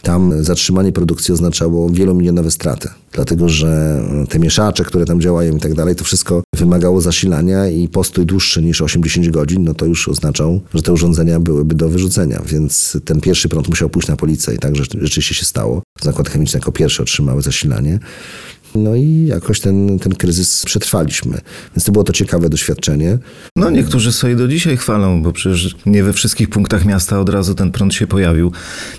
tam 0.01 0.43
zatrzymanie 0.43 0.91
produkcji 0.91 1.33
oznaczało 1.33 1.89
wielomilionowe 1.89 2.51
straty. 2.51 2.89
Dlatego, 3.11 3.49
że 3.49 4.01
te 4.29 4.39
mieszacze, 4.39 4.83
które 4.83 5.05
tam 5.05 5.21
działają 5.21 5.55
i 5.55 5.59
tak 5.59 5.73
dalej, 5.73 5.95
to 5.95 6.03
wszystko 6.03 6.43
wymagało 6.55 7.01
zasilania 7.01 7.69
i 7.69 7.87
postój 7.87 8.25
dłuższy 8.25 8.61
niż 8.61 8.81
80 8.81 9.29
godzin, 9.29 9.63
no 9.63 9.73
to 9.73 9.85
już 9.85 10.07
oznaczał, 10.07 10.61
że 10.73 10.81
te 10.81 10.93
urządzenia 10.93 11.39
byłyby 11.39 11.75
do 11.75 11.89
wyrzucenia. 11.89 12.41
Więc 12.45 12.97
ten 13.05 13.21
pierwszy 13.21 13.49
prąd 13.49 13.69
musiał 13.69 13.89
pójść 13.89 14.07
na 14.07 14.15
policję 14.15 14.53
i 14.53 14.57
tak 14.57 14.75
rzeczy- 14.75 14.97
rzeczywiście 15.01 15.35
się 15.35 15.45
stało. 15.45 15.81
Zakłady 16.01 16.29
chemiczne 16.29 16.57
jako 16.57 16.71
pierwsze 16.71 17.03
otrzymały 17.03 17.41
zasilanie. 17.41 17.99
No 18.75 18.95
i 18.95 19.25
jakoś 19.25 19.59
ten, 19.59 19.99
ten 19.99 20.15
kryzys 20.15 20.65
przetrwaliśmy. 20.65 21.37
Więc 21.75 21.83
to 21.83 21.91
było 21.91 22.03
to 22.03 22.13
ciekawe 22.13 22.49
doświadczenie. 22.49 23.17
No 23.55 23.69
niektórzy 23.69 24.11
sobie 24.11 24.35
do 24.35 24.47
dzisiaj 24.47 24.77
chwalą, 24.77 25.23
bo 25.23 25.31
przecież 25.31 25.75
nie 25.85 26.03
we 26.03 26.13
wszystkich 26.13 26.49
punktach 26.49 26.85
miasta 26.85 27.19
od 27.19 27.29
razu 27.29 27.55
ten 27.55 27.71
prąd 27.71 27.93
się 27.93 28.07
pojawił. 28.07 28.51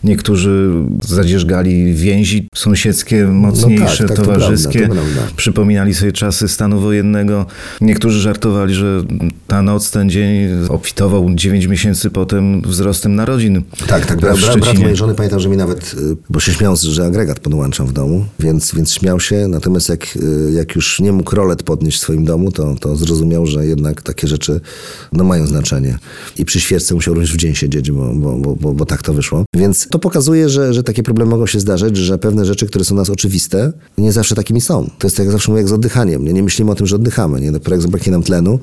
Niektórzy 0.05 0.73
zadzierzgali 1.09 1.95
więzi 1.95 2.49
sąsiedzkie, 2.55 3.27
mocniejsze, 3.27 4.09
tak, 4.09 4.17
to 4.17 4.23
towarzyskie. 4.23 4.79
prawda, 4.79 5.03
to 5.03 5.09
prawda. 5.15 5.33
Przypominali 5.37 5.95
sobie 5.95 6.13
czasy 6.13 6.49
stanu 6.49 6.81
wojennego. 6.81 7.47
Niektórzy 7.81 8.21
żartowali, 8.21 8.75
że 8.75 9.05
ta 9.47 9.63
noc, 9.63 9.91
ten 9.91 10.11
dzień 10.11 10.49
obfitował 10.69 11.35
9 11.35 11.67
miesięcy 11.67 12.11
potem 12.11 12.63
wzrostem 12.63 13.15
narodzin. 13.15 13.63
Tak, 13.87 14.07
tak. 14.07 14.21
Bra, 14.21 14.35
bra, 14.35 14.57
brat 14.57 14.79
mojej 14.79 14.97
żony 14.97 15.15
pamiętam, 15.15 15.41
że 15.41 15.49
mi 15.49 15.57
nawet, 15.57 15.95
y, 15.95 16.17
bo 16.31 16.41
się 16.41 16.53
śmiał, 16.53 16.77
że 16.77 17.07
agregat 17.07 17.41
podłączam 17.41 17.87
w 17.87 17.93
domu, 17.93 18.25
więc, 18.41 18.75
więc 18.75 18.93
śmiał 18.93 19.21
się. 19.21 19.49
Natomiast 19.49 19.66
jak, 19.89 20.17
y, 20.17 20.53
jak 20.53 20.75
już 20.75 21.01
nie 21.01 21.13
mógł 21.13 21.37
rolet 21.37 21.63
podnieść 21.63 21.99
w 21.99 22.01
swoim 22.01 22.25
domu, 22.25 22.53
to, 22.53 22.75
to 22.75 22.97
zrozumiał, 22.97 23.47
że 23.47 23.67
jednak 23.67 24.03
takie 24.03 24.29
rzeczy 24.29 24.61
no, 25.13 25.25
mają 25.25 25.47
znaczenie. 25.47 25.99
I 26.39 26.45
przy 26.45 26.61
świeczce 26.61 26.95
musiał 26.95 27.15
również 27.15 27.35
w 27.35 27.37
dzień 27.37 27.55
siedzieć, 27.55 27.91
bo, 27.91 28.15
bo, 28.15 28.57
bo, 28.57 28.73
bo 28.73 28.87
tak 28.87 29.03
to 29.03 29.15
wyszło. 29.15 29.45
Więc 29.55 29.89
to 29.89 29.99
pokazuje, 29.99 30.49
że, 30.49 30.75
że 30.75 30.83
takie 30.83 31.03
problemy 31.03 31.31
mogą 31.31 31.47
się 31.47 31.61
zdarzyć, 31.61 31.97
że 31.97 32.19
pewne 32.19 32.45
rzeczy, 32.45 32.67
które 32.67 32.85
są 32.85 32.95
nas 32.95 33.11
oczywiste, 33.11 33.73
nie 33.99 34.13
zawsze 34.13 34.35
takimi 34.35 34.61
są. 34.61 34.91
To 34.99 35.07
jest 35.07 35.17
tak 35.17 35.27
jak 35.27 35.33
zawsze 35.33 35.51
mówię, 35.51 35.61
jak 35.61 35.69
z 35.69 35.73
oddychaniem. 35.73 36.25
Nie, 36.25 36.33
nie 36.33 36.43
myślimy 36.43 36.71
o 36.71 36.75
tym, 36.75 36.87
że 36.87 36.97
oddychamy. 36.97 37.41
Nie? 37.41 37.53
Dopiero 37.53 37.73
jak 37.73 37.83
zabraknie 37.83 38.13
nam 38.13 38.23
tlenu, 38.23 38.59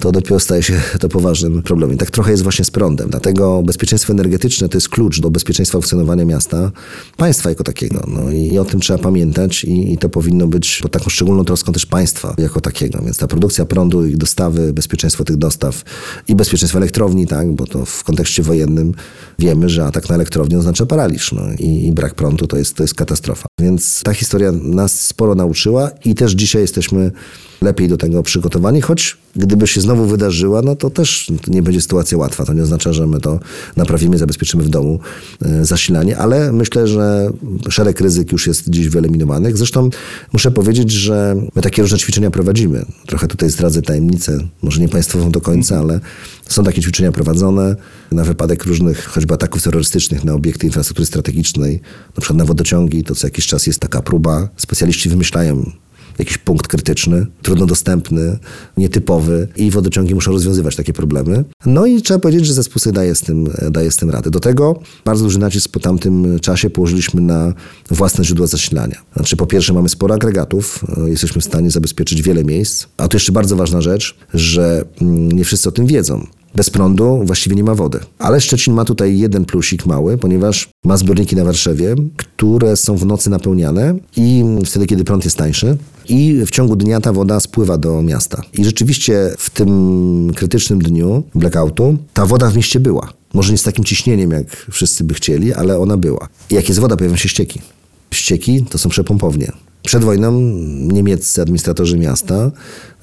to 0.00 0.12
dopiero 0.12 0.40
staje 0.40 0.62
się 0.62 0.80
to 1.00 1.08
poważnym 1.08 1.62
problemem. 1.62 1.96
I 1.96 1.98
tak 1.98 2.10
trochę 2.10 2.30
jest 2.30 2.42
właśnie 2.42 2.64
z 2.64 2.70
prądem. 2.70 3.10
Dlatego 3.10 3.62
bezpieczeństwo 3.62 4.12
energetyczne 4.12 4.68
to 4.68 4.76
jest 4.76 4.88
klucz 4.88 5.20
do 5.20 5.30
bezpieczeństwa 5.30 5.78
funkcjonowania 5.78 6.24
miasta, 6.24 6.72
państwa 7.16 7.48
jako 7.48 7.64
takiego. 7.64 8.04
No 8.08 8.30
i, 8.30 8.52
i 8.52 8.58
o 8.58 8.64
tym 8.64 8.80
trzeba 8.80 8.98
pamiętać 8.98 9.64
i, 9.64 9.92
i 9.92 9.98
to 9.98 10.08
powinno 10.08 10.39
powinno 10.40 10.58
być 10.58 10.80
pod 10.82 10.92
taką 10.92 11.10
szczególną 11.10 11.44
troską 11.44 11.72
też 11.72 11.86
państwa 11.86 12.34
jako 12.38 12.60
takiego. 12.60 12.98
Więc 13.04 13.18
ta 13.18 13.26
produkcja 13.26 13.64
prądu 13.64 14.06
i 14.06 14.16
dostawy, 14.16 14.72
bezpieczeństwo 14.72 15.24
tych 15.24 15.36
dostaw 15.36 15.82
i 16.28 16.34
bezpieczeństwo 16.34 16.78
elektrowni, 16.78 17.26
tak, 17.26 17.52
bo 17.52 17.66
to 17.66 17.84
w 17.84 18.04
kontekście 18.04 18.42
wojennym 18.42 18.94
wiemy, 19.38 19.68
że 19.68 19.84
atak 19.84 20.08
na 20.08 20.14
elektrownię 20.14 20.58
oznacza 20.58 20.86
paraliż 20.86 21.32
no, 21.32 21.42
i, 21.58 21.86
i 21.86 21.92
brak 21.92 22.14
prądu 22.14 22.46
to 22.46 22.56
jest, 22.56 22.76
to 22.76 22.82
jest 22.82 22.94
katastrofa. 22.94 23.46
Więc 23.60 24.02
ta 24.02 24.14
historia 24.14 24.52
nas 24.52 25.00
sporo 25.00 25.34
nauczyła 25.34 25.90
i 26.04 26.14
też 26.14 26.32
dzisiaj 26.32 26.62
jesteśmy 26.62 27.12
lepiej 27.60 27.88
do 27.88 27.96
tego 27.96 28.22
przygotowani, 28.22 28.80
choć 28.80 29.16
gdyby 29.36 29.66
się 29.66 29.80
znowu 29.80 30.06
wydarzyła, 30.06 30.62
no 30.62 30.76
to 30.76 30.90
też 30.90 31.32
nie 31.48 31.62
będzie 31.62 31.80
sytuacja 31.80 32.18
łatwa. 32.18 32.44
To 32.44 32.52
nie 32.52 32.62
oznacza, 32.62 32.92
że 32.92 33.06
my 33.06 33.20
to 33.20 33.40
naprawimy, 33.76 34.18
zabezpieczymy 34.18 34.62
w 34.62 34.68
domu 34.68 35.00
e, 35.42 35.64
zasilanie, 35.64 36.18
ale 36.18 36.52
myślę, 36.52 36.88
że 36.88 37.30
szereg 37.68 38.00
ryzyk 38.00 38.32
już 38.32 38.46
jest 38.46 38.70
dziś 38.70 38.88
wyeliminowanych. 38.88 39.56
Zresztą 39.56 39.90
muszę 40.32 40.50
powiedzieć, 40.50 40.90
że 40.90 41.36
my 41.56 41.62
takie 41.62 41.82
różne 41.82 41.98
ćwiczenia 41.98 42.30
prowadzimy. 42.30 42.84
Trochę 43.06 43.28
tutaj 43.28 43.50
zdradzę 43.50 43.82
tajemnicę, 43.82 44.38
może 44.62 44.80
nie 44.80 44.88
państwową 44.88 45.30
do 45.30 45.40
końca, 45.40 45.78
ale 45.78 46.00
są 46.48 46.64
takie 46.64 46.82
ćwiczenia 46.82 47.12
prowadzone 47.12 47.76
na 48.12 48.24
wypadek 48.24 48.64
różnych 48.64 49.04
choćby 49.04 49.34
ataków 49.34 49.62
terrorystycznych 49.62 50.24
na 50.24 50.34
obiekty 50.34 50.66
infrastruktury 50.66 51.06
strategicznej, 51.06 51.80
na 52.16 52.20
przykład 52.20 52.38
na 52.38 52.44
wodociągi, 52.44 53.04
to 53.04 53.14
co 53.14 53.26
jakiś 53.26 53.46
czas 53.46 53.66
jest 53.66 53.80
taka 53.80 54.02
próba. 54.02 54.48
Specjaliści 54.56 55.08
wymyślają 55.08 55.72
jakiś 56.20 56.38
punkt 56.38 56.68
krytyczny, 56.68 57.26
trudno 57.42 57.66
dostępny, 57.66 58.38
nietypowy 58.76 59.48
i 59.56 59.70
wodociągi 59.70 60.14
muszą 60.14 60.32
rozwiązywać 60.32 60.76
takie 60.76 60.92
problemy. 60.92 61.44
No 61.66 61.86
i 61.86 62.02
trzeba 62.02 62.20
powiedzieć, 62.20 62.46
że 62.46 62.52
zespół 62.54 62.80
sobie 62.80 62.94
daje 62.94 63.14
z 63.14 63.20
tym, 63.20 63.48
daje 63.70 63.90
z 63.90 63.96
tym 63.96 64.10
radę. 64.10 64.30
Do 64.30 64.40
tego 64.40 64.80
bardzo 65.04 65.24
duży 65.24 65.38
nacisk 65.38 65.70
po 65.70 65.80
tamtym 65.80 66.40
czasie 66.40 66.70
położyliśmy 66.70 67.20
na 67.20 67.54
własne 67.90 68.24
źródła 68.24 68.46
zasilania. 68.46 68.96
Znaczy 69.16 69.36
po 69.36 69.46
pierwsze 69.46 69.72
mamy 69.72 69.88
sporo 69.88 70.14
agregatów, 70.14 70.84
jesteśmy 71.06 71.40
w 71.40 71.44
stanie 71.44 71.70
zabezpieczyć 71.70 72.22
wiele 72.22 72.44
miejsc, 72.44 72.86
a 72.96 73.08
to 73.08 73.16
jeszcze 73.16 73.32
bardzo 73.32 73.56
ważna 73.56 73.80
rzecz, 73.80 74.16
że 74.34 74.84
mm, 75.00 75.32
nie 75.32 75.44
wszyscy 75.44 75.68
o 75.68 75.72
tym 75.72 75.86
wiedzą. 75.86 76.26
Bez 76.54 76.70
prądu 76.70 77.22
właściwie 77.24 77.56
nie 77.56 77.64
ma 77.64 77.74
wody. 77.74 78.00
Ale 78.18 78.40
Szczecin 78.40 78.74
ma 78.74 78.84
tutaj 78.84 79.18
jeden 79.18 79.44
plusik 79.44 79.86
mały, 79.86 80.18
ponieważ 80.18 80.68
ma 80.84 80.96
zbiorniki 80.96 81.36
na 81.36 81.44
Warszawie, 81.44 81.94
które 82.16 82.76
są 82.76 82.96
w 82.96 83.06
nocy 83.06 83.30
napełniane 83.30 83.94
i 84.16 84.44
wtedy, 84.66 84.86
kiedy 84.86 85.04
prąd 85.04 85.24
jest 85.24 85.36
tańszy. 85.36 85.76
I 86.08 86.42
w 86.46 86.50
ciągu 86.50 86.76
dnia 86.76 87.00
ta 87.00 87.12
woda 87.12 87.40
spływa 87.40 87.78
do 87.78 88.02
miasta. 88.02 88.42
I 88.52 88.64
rzeczywiście 88.64 89.34
w 89.38 89.50
tym 89.50 90.30
krytycznym 90.36 90.78
dniu 90.78 91.22
blackoutu 91.34 91.96
ta 92.12 92.26
woda 92.26 92.50
w 92.50 92.56
mieście 92.56 92.80
była. 92.80 93.12
Może 93.34 93.52
nie 93.52 93.58
z 93.58 93.62
takim 93.62 93.84
ciśnieniem, 93.84 94.30
jak 94.30 94.66
wszyscy 94.70 95.04
by 95.04 95.14
chcieli, 95.14 95.54
ale 95.54 95.78
ona 95.78 95.96
była. 95.96 96.28
I 96.50 96.54
jak 96.54 96.68
jest 96.68 96.80
woda, 96.80 96.96
pojawiają 96.96 97.18
się 97.18 97.28
ścieki. 97.28 97.60
Ścieki 98.10 98.64
to 98.70 98.78
są 98.78 98.88
przepompownie. 98.88 99.52
Przed 99.82 100.04
wojną 100.04 100.40
niemieccy 100.92 101.42
administratorzy 101.42 101.98
miasta 101.98 102.50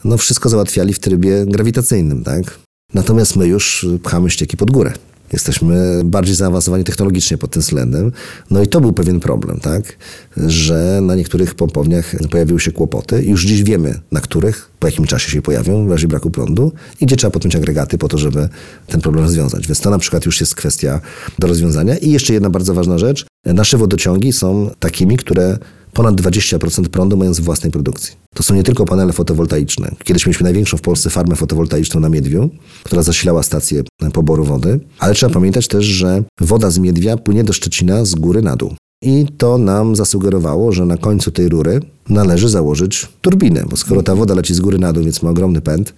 no 0.04 0.18
wszystko 0.18 0.50
załatwiali 0.50 0.94
w 0.94 1.00
trybie 1.00 1.46
grawitacyjnym, 1.46 2.24
tak? 2.24 2.60
Natomiast 2.98 3.36
my 3.36 3.48
już 3.48 3.86
pchamy 4.04 4.30
ścieki 4.30 4.58
pod 4.58 4.72
górę. 4.72 4.94
Jesteśmy 5.34 6.02
bardziej 6.06 6.36
zaawansowani 6.36 6.84
technologicznie 6.84 7.38
pod 7.38 7.52
tym 7.52 7.62
względem. 7.62 8.12
No 8.52 8.62
i 8.62 8.68
to 8.68 8.82
był 8.82 8.94
pewien 8.94 9.20
problem, 9.20 9.60
tak? 9.60 9.98
Że 10.38 11.00
na 11.02 11.16
niektórych 11.16 11.56
pompowniach 11.56 12.16
pojawiły 12.32 12.60
się 12.60 12.72
kłopoty. 12.72 13.24
Już 13.24 13.46
dziś 13.46 13.64
wiemy, 13.64 14.00
na 14.12 14.22
których, 14.22 14.70
po 14.80 14.88
jakim 14.88 15.06
czasie 15.06 15.32
się 15.32 15.42
pojawią 15.42 15.88
w 15.88 15.92
razie 15.92 16.08
braku 16.08 16.30
prądu 16.30 16.72
i 17.02 17.06
gdzie 17.06 17.16
trzeba 17.16 17.32
podpiąć 17.32 17.56
agregaty 17.56 17.98
po 17.98 18.08
to, 18.08 18.18
żeby 18.18 18.50
ten 18.88 19.02
problem 19.02 19.24
rozwiązać. 19.24 19.68
Więc 19.68 19.80
to 19.80 19.90
na 19.90 19.98
przykład 19.98 20.26
już 20.26 20.40
jest 20.40 20.56
kwestia 20.56 21.02
do 21.40 21.48
rozwiązania. 21.48 21.98
I 21.98 22.12
jeszcze 22.12 22.34
jedna 22.34 22.50
bardzo 22.50 22.74
ważna 22.74 22.98
rzecz. 22.98 23.26
Nasze 23.46 23.78
wodociągi 23.78 24.34
są 24.34 24.72
takimi, 24.80 25.18
które 25.18 25.58
ponad 25.98 26.16
20% 26.16 26.88
prądu 26.88 27.18
mają 27.18 27.34
z 27.34 27.40
własnej 27.40 27.72
produkcji. 27.72 28.16
To 28.36 28.44
są 28.44 28.56
nie 28.56 28.64
tylko 28.64 28.86
panele 28.86 29.14
fotowoltaiczne. 29.14 29.96
Kiedyś 30.04 30.26
mieliśmy 30.26 30.44
największą 30.44 30.78
w 30.78 30.82
Polsce 30.82 31.10
farmę 31.10 31.36
fotowoltaiczną 31.36 32.00
na 32.00 32.10
Miedwiu, 32.10 32.50
która 32.84 33.04
zasilała 33.04 33.44
stację 33.44 33.84
poboru 34.14 34.44
wody, 34.44 34.80
ale 35.00 35.14
trzeba 35.14 35.34
pamiętać 35.34 35.68
też, 35.68 35.86
że 35.86 36.24
woda 36.42 36.72
z 36.72 36.80
Miedwia 36.80 37.18
płynie 37.18 37.44
do 37.44 37.54
Szczecina 37.54 38.06
z 38.06 38.16
góry 38.16 38.42
na 38.42 38.56
dół. 38.56 38.76
I 39.04 39.26
to 39.38 39.58
nam 39.58 39.96
zasugerowało, 39.96 40.72
że 40.72 40.86
na 40.86 40.98
końcu 40.98 41.32
tej 41.32 41.50
rury 41.50 41.80
należy 42.10 42.50
założyć 42.50 43.08
turbinę, 43.22 43.64
bo 43.70 43.78
skoro 43.78 44.04
ta 44.04 44.16
woda 44.16 44.36
leci 44.36 44.54
z 44.56 44.60
góry 44.60 44.78
na 44.78 44.94
dół, 44.94 45.04
więc 45.04 45.24
ma 45.24 45.30
ogromny 45.30 45.62
pęd, 45.62 45.94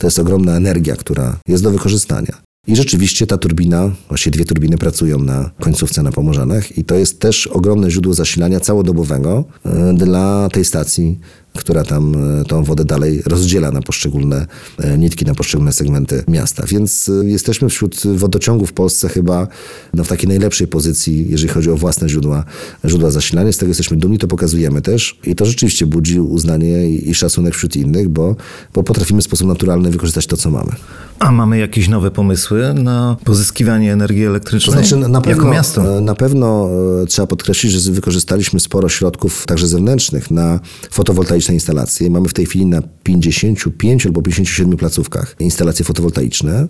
to 0.00 0.06
jest 0.06 0.18
ogromna 0.18 0.56
energia, 0.56 0.96
która 0.96 1.36
jest 1.48 1.62
do 1.62 1.70
wykorzystania. 1.70 2.45
I 2.66 2.76
rzeczywiście 2.76 3.26
ta 3.26 3.38
turbina, 3.38 3.90
właściwie 4.08 4.34
dwie 4.34 4.44
turbiny 4.44 4.78
pracują 4.78 5.18
na 5.18 5.50
końcówce 5.60 6.02
na 6.02 6.12
Pomorzanach 6.12 6.78
i 6.78 6.84
to 6.84 6.94
jest 6.94 7.20
też 7.20 7.46
ogromne 7.46 7.90
źródło 7.90 8.14
zasilania 8.14 8.60
całodobowego 8.60 9.44
e, 9.64 9.94
dla 9.94 10.48
tej 10.52 10.64
stacji 10.64 11.18
która 11.56 11.84
tam 11.84 12.14
e, 12.40 12.44
tą 12.44 12.64
wodę 12.64 12.84
dalej 12.84 13.22
rozdziela 13.26 13.70
na 13.70 13.82
poszczególne 13.82 14.46
e, 14.78 14.98
nitki, 14.98 15.24
na 15.24 15.34
poszczególne 15.34 15.72
segmenty 15.72 16.24
miasta. 16.28 16.64
Więc 16.66 17.08
e, 17.08 17.28
jesteśmy 17.28 17.68
wśród 17.68 18.02
wodociągów 18.06 18.70
w 18.70 18.72
Polsce 18.72 19.08
chyba 19.08 19.48
no, 19.94 20.04
w 20.04 20.08
takiej 20.08 20.28
najlepszej 20.28 20.66
pozycji, 20.66 21.26
jeżeli 21.28 21.48
chodzi 21.48 21.70
o 21.70 21.76
własne 21.76 22.08
źródła, 22.08 22.44
źródła 22.84 23.10
zasilania. 23.10 23.52
Z 23.52 23.56
tego 23.56 23.70
jesteśmy 23.70 23.96
dumni, 23.96 24.18
to 24.18 24.28
pokazujemy 24.28 24.82
też. 24.82 25.18
I 25.24 25.34
to 25.34 25.46
rzeczywiście 25.46 25.86
budzi 25.86 26.20
uznanie 26.20 26.90
i, 26.90 27.10
i 27.10 27.14
szacunek 27.14 27.54
wśród 27.54 27.76
innych, 27.76 28.08
bo, 28.08 28.36
bo 28.74 28.82
potrafimy 28.82 29.20
w 29.20 29.24
sposób 29.24 29.48
naturalny 29.48 29.90
wykorzystać 29.90 30.26
to, 30.26 30.36
co 30.36 30.50
mamy. 30.50 30.72
A 31.18 31.32
mamy 31.32 31.58
jakieś 31.58 31.88
nowe 31.88 32.10
pomysły 32.10 32.74
na 32.74 33.16
pozyskiwanie 33.24 33.92
energii 33.92 34.24
elektrycznej? 34.24 34.74
To 34.74 34.82
znaczy, 34.82 35.08
na 35.08 35.20
pewno, 35.20 35.42
jako 35.42 35.54
miasto? 35.54 36.00
Na 36.00 36.14
pewno 36.14 36.68
trzeba 37.08 37.26
podkreślić, 37.26 37.72
że 37.72 37.92
wykorzystaliśmy 37.92 38.60
sporo 38.60 38.88
środków, 38.88 39.46
także 39.46 39.68
zewnętrznych, 39.68 40.30
na 40.30 40.60
fotowoltaiczne 40.90 41.45
fotowoltaiczne 41.46 41.54
instalacje. 41.54 42.10
Mamy 42.10 42.28
w 42.28 42.32
tej 42.32 42.46
chwili 42.46 42.66
na 42.66 42.82
55 43.02 44.06
albo 44.06 44.22
57 44.22 44.76
placówkach 44.76 45.36
instalacje 45.40 45.84
fotowoltaiczne. 45.84 46.68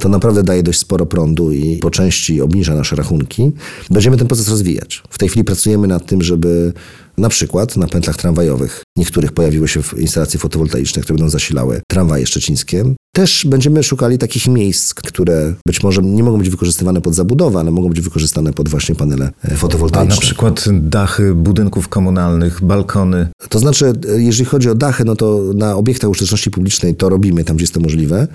To 0.00 0.08
naprawdę 0.08 0.42
daje 0.42 0.62
dość 0.62 0.78
sporo 0.78 1.06
prądu 1.06 1.52
i 1.52 1.76
po 1.76 1.90
części 1.90 2.40
obniża 2.40 2.74
nasze 2.74 2.96
rachunki. 2.96 3.52
Będziemy 3.90 4.16
ten 4.16 4.26
proces 4.26 4.48
rozwijać. 4.48 5.02
W 5.10 5.18
tej 5.18 5.28
chwili 5.28 5.44
pracujemy 5.44 5.86
nad 5.86 6.06
tym, 6.06 6.22
żeby 6.22 6.72
na 7.18 7.28
przykład 7.28 7.76
na 7.76 7.86
pętlach 7.86 8.16
tramwajowych 8.16 8.82
niektórych 8.96 9.32
pojawiły 9.32 9.68
się 9.68 9.80
instalacje 9.96 10.40
fotowoltaiczne, 10.40 11.02
które 11.02 11.16
będą 11.16 11.30
zasilały 11.30 11.80
tramwaje 11.88 12.26
szczecińskie. 12.26 12.84
Też 13.14 13.46
będziemy 13.46 13.82
szukali 13.82 14.18
takich 14.18 14.48
miejsc, 14.48 14.94
które 14.94 15.54
być 15.66 15.82
może 15.82 16.02
nie 16.02 16.22
mogą 16.22 16.38
być 16.38 16.50
wykorzystywane 16.50 17.00
pod 17.00 17.14
zabudowę, 17.14 17.60
ale 17.60 17.70
mogą 17.70 17.88
być 17.88 18.00
wykorzystane 18.00 18.52
pod 18.52 18.68
właśnie 18.68 18.94
panele 18.94 19.30
fotowoltaiczne. 19.56 20.12
A 20.12 20.16
na 20.16 20.20
przykład 20.20 20.64
dachy 20.72 21.34
budynków 21.34 21.88
komunalnych, 21.88 22.64
balkony. 22.64 23.28
To 23.48 23.58
znaczy, 23.58 23.92
e, 24.08 24.22
jeżeli 24.22 24.44
chodzi 24.44 24.70
o 24.70 24.74
dachy, 24.74 25.04
no 25.04 25.16
to 25.16 25.40
na 25.54 25.76
obiektach 25.76 26.10
użyteczności 26.10 26.50
publicznej 26.50 26.94
to 26.94 27.08
robimy 27.08 27.44
tam, 27.44 27.56
gdzie 27.56 27.62
jest 27.62 27.74
to 27.74 27.80
możliwe. 27.80 28.28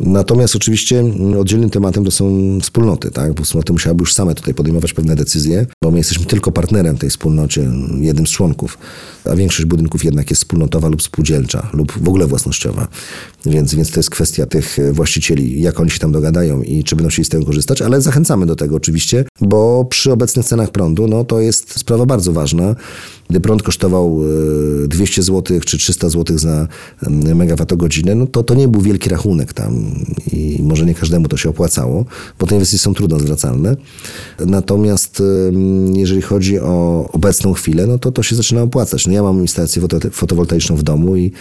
Natomiast 0.00 0.56
oczywiście 0.56 1.04
oddzielnym 1.40 1.70
tematem 1.70 2.04
to 2.04 2.10
są 2.10 2.58
wspólnoty, 2.62 3.10
tak? 3.10 3.34
Bo 3.34 3.44
wspólnoty 3.44 3.72
musiałyby 3.72 4.02
już 4.02 4.14
same 4.14 4.34
tutaj 4.34 4.54
podejmować 4.54 4.92
pewne 4.92 5.16
decyzje, 5.16 5.66
bo 5.82 5.90
my 5.90 5.98
jesteśmy 5.98 6.24
tylko 6.24 6.52
partnerem 6.52 6.98
tej 6.98 7.10
wspólnocie, 7.10 7.70
jednym 8.00 8.26
z 8.26 8.30
członków, 8.30 8.78
a 9.24 9.36
większość 9.36 9.64
budynków 9.64 10.04
jednak 10.04 10.30
jest 10.30 10.42
wspólnotowa 10.42 10.88
lub 10.88 11.02
spółdzielcza, 11.02 11.70
lub 11.72 11.92
w 11.92 12.08
ogóle 12.08 12.26
własnościowa. 12.26 12.88
Więc, 13.46 13.74
więc 13.74 13.90
to 13.90 14.00
jest 14.00 14.10
kwestia 14.10 14.46
tych 14.46 14.78
właścicieli, 14.92 15.62
jak 15.62 15.80
oni 15.80 15.90
się 15.90 15.98
tam 15.98 16.12
dogadają 16.12 16.62
i 16.62 16.84
czy 16.84 16.96
będą 16.96 17.10
chcieli 17.10 17.26
z 17.26 17.28
tego 17.28 17.46
korzystać, 17.46 17.82
ale 17.82 18.00
zachęcamy 18.00 18.46
do 18.46 18.56
tego 18.56 18.76
oczywiście, 18.76 19.24
bo 19.40 19.84
przy 19.84 20.12
obecnych 20.12 20.46
cenach 20.46 20.70
prądu, 20.70 21.08
no 21.08 21.24
to 21.24 21.40
jest 21.40 21.78
sprawa 21.78 22.06
bardzo 22.06 22.32
ważna. 22.32 22.74
Gdy 23.30 23.40
prąd 23.40 23.62
kosztował 23.62 24.20
200 24.88 25.22
zł 25.22 25.60
czy 25.60 25.78
300 25.78 26.08
zł 26.08 26.38
za 26.38 26.68
megawattogodzinę, 27.34 28.14
no 28.14 28.26
to 28.26 28.42
to 28.42 28.54
nie 28.54 28.68
był 28.68 28.80
wielki 28.80 29.10
rachunek 29.10 29.52
tam 29.52 29.86
i 30.32 30.60
może 30.62 30.86
nie 30.86 30.94
każdemu 30.94 31.28
to 31.28 31.36
się 31.36 31.48
opłacało, 31.48 32.04
bo 32.38 32.46
te 32.46 32.54
inwestycje 32.54 32.84
są 32.84 32.94
trudno 32.94 33.18
zwracalne. 33.18 33.76
Natomiast 34.46 35.22
jeżeli 35.94 36.22
chodzi 36.22 36.60
o 36.60 37.08
obecną 37.12 37.52
chwilę, 37.52 37.86
no 37.86 37.98
to 37.98 38.12
to 38.12 38.22
się 38.22 38.36
zaczyna 38.36 38.62
opłacać. 38.62 39.06
No 39.06 39.12
ja 39.12 39.22
mam 39.22 39.40
instalację 39.40 39.82
fotowoltaiczną 40.12 40.76
w 40.76 40.82
domu 40.82 41.16
i 41.16 41.32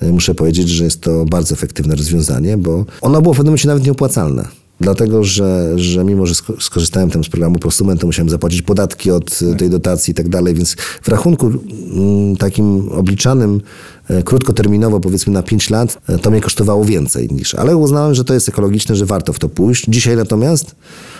e, 0.00 0.12
muszę 0.12 0.34
powiedzieć, 0.34 0.68
że 0.68 0.84
jest 0.84 1.00
to 1.00 1.24
bardzo 1.24 1.54
efektywne 1.54 1.94
rozwiązanie, 1.94 2.56
bo 2.56 2.84
ono 3.00 3.22
było 3.22 3.34
w 3.34 3.36
pewnym 3.36 3.50
momencie 3.50 3.68
nawet 3.68 3.84
nieopłacalne 3.84 4.61
dlatego 4.82 5.24
że, 5.24 5.72
że 5.76 6.04
mimo, 6.04 6.26
że 6.26 6.34
skorzystałem 6.60 7.10
tam 7.10 7.24
z 7.24 7.28
programu 7.28 7.58
to 7.98 8.06
musiałem 8.06 8.30
zapłacić 8.30 8.62
podatki 8.62 9.10
od 9.10 9.40
tej 9.58 9.70
dotacji 9.70 10.10
i 10.10 10.14
tak 10.14 10.28
dalej, 10.28 10.54
więc 10.54 10.76
w 11.02 11.08
rachunku 11.08 11.46
mm, 11.46 12.36
takim 12.36 12.88
obliczanym 12.88 13.60
krótkoterminowo, 14.24 15.00
powiedzmy 15.00 15.32
na 15.32 15.42
5 15.42 15.70
lat, 15.70 15.98
e, 16.08 16.18
to 16.18 16.30
mnie 16.30 16.40
kosztowało 16.40 16.84
więcej 16.84 17.28
niż. 17.30 17.54
Ale 17.54 17.76
uznałem, 17.76 18.14
że 18.14 18.24
to 18.24 18.34
jest 18.34 18.48
ekologiczne, 18.48 18.96
że 18.96 19.06
warto 19.06 19.32
w 19.32 19.38
to 19.38 19.48
pójść. 19.48 19.84
Dzisiaj 19.88 20.16
natomiast 20.16 20.74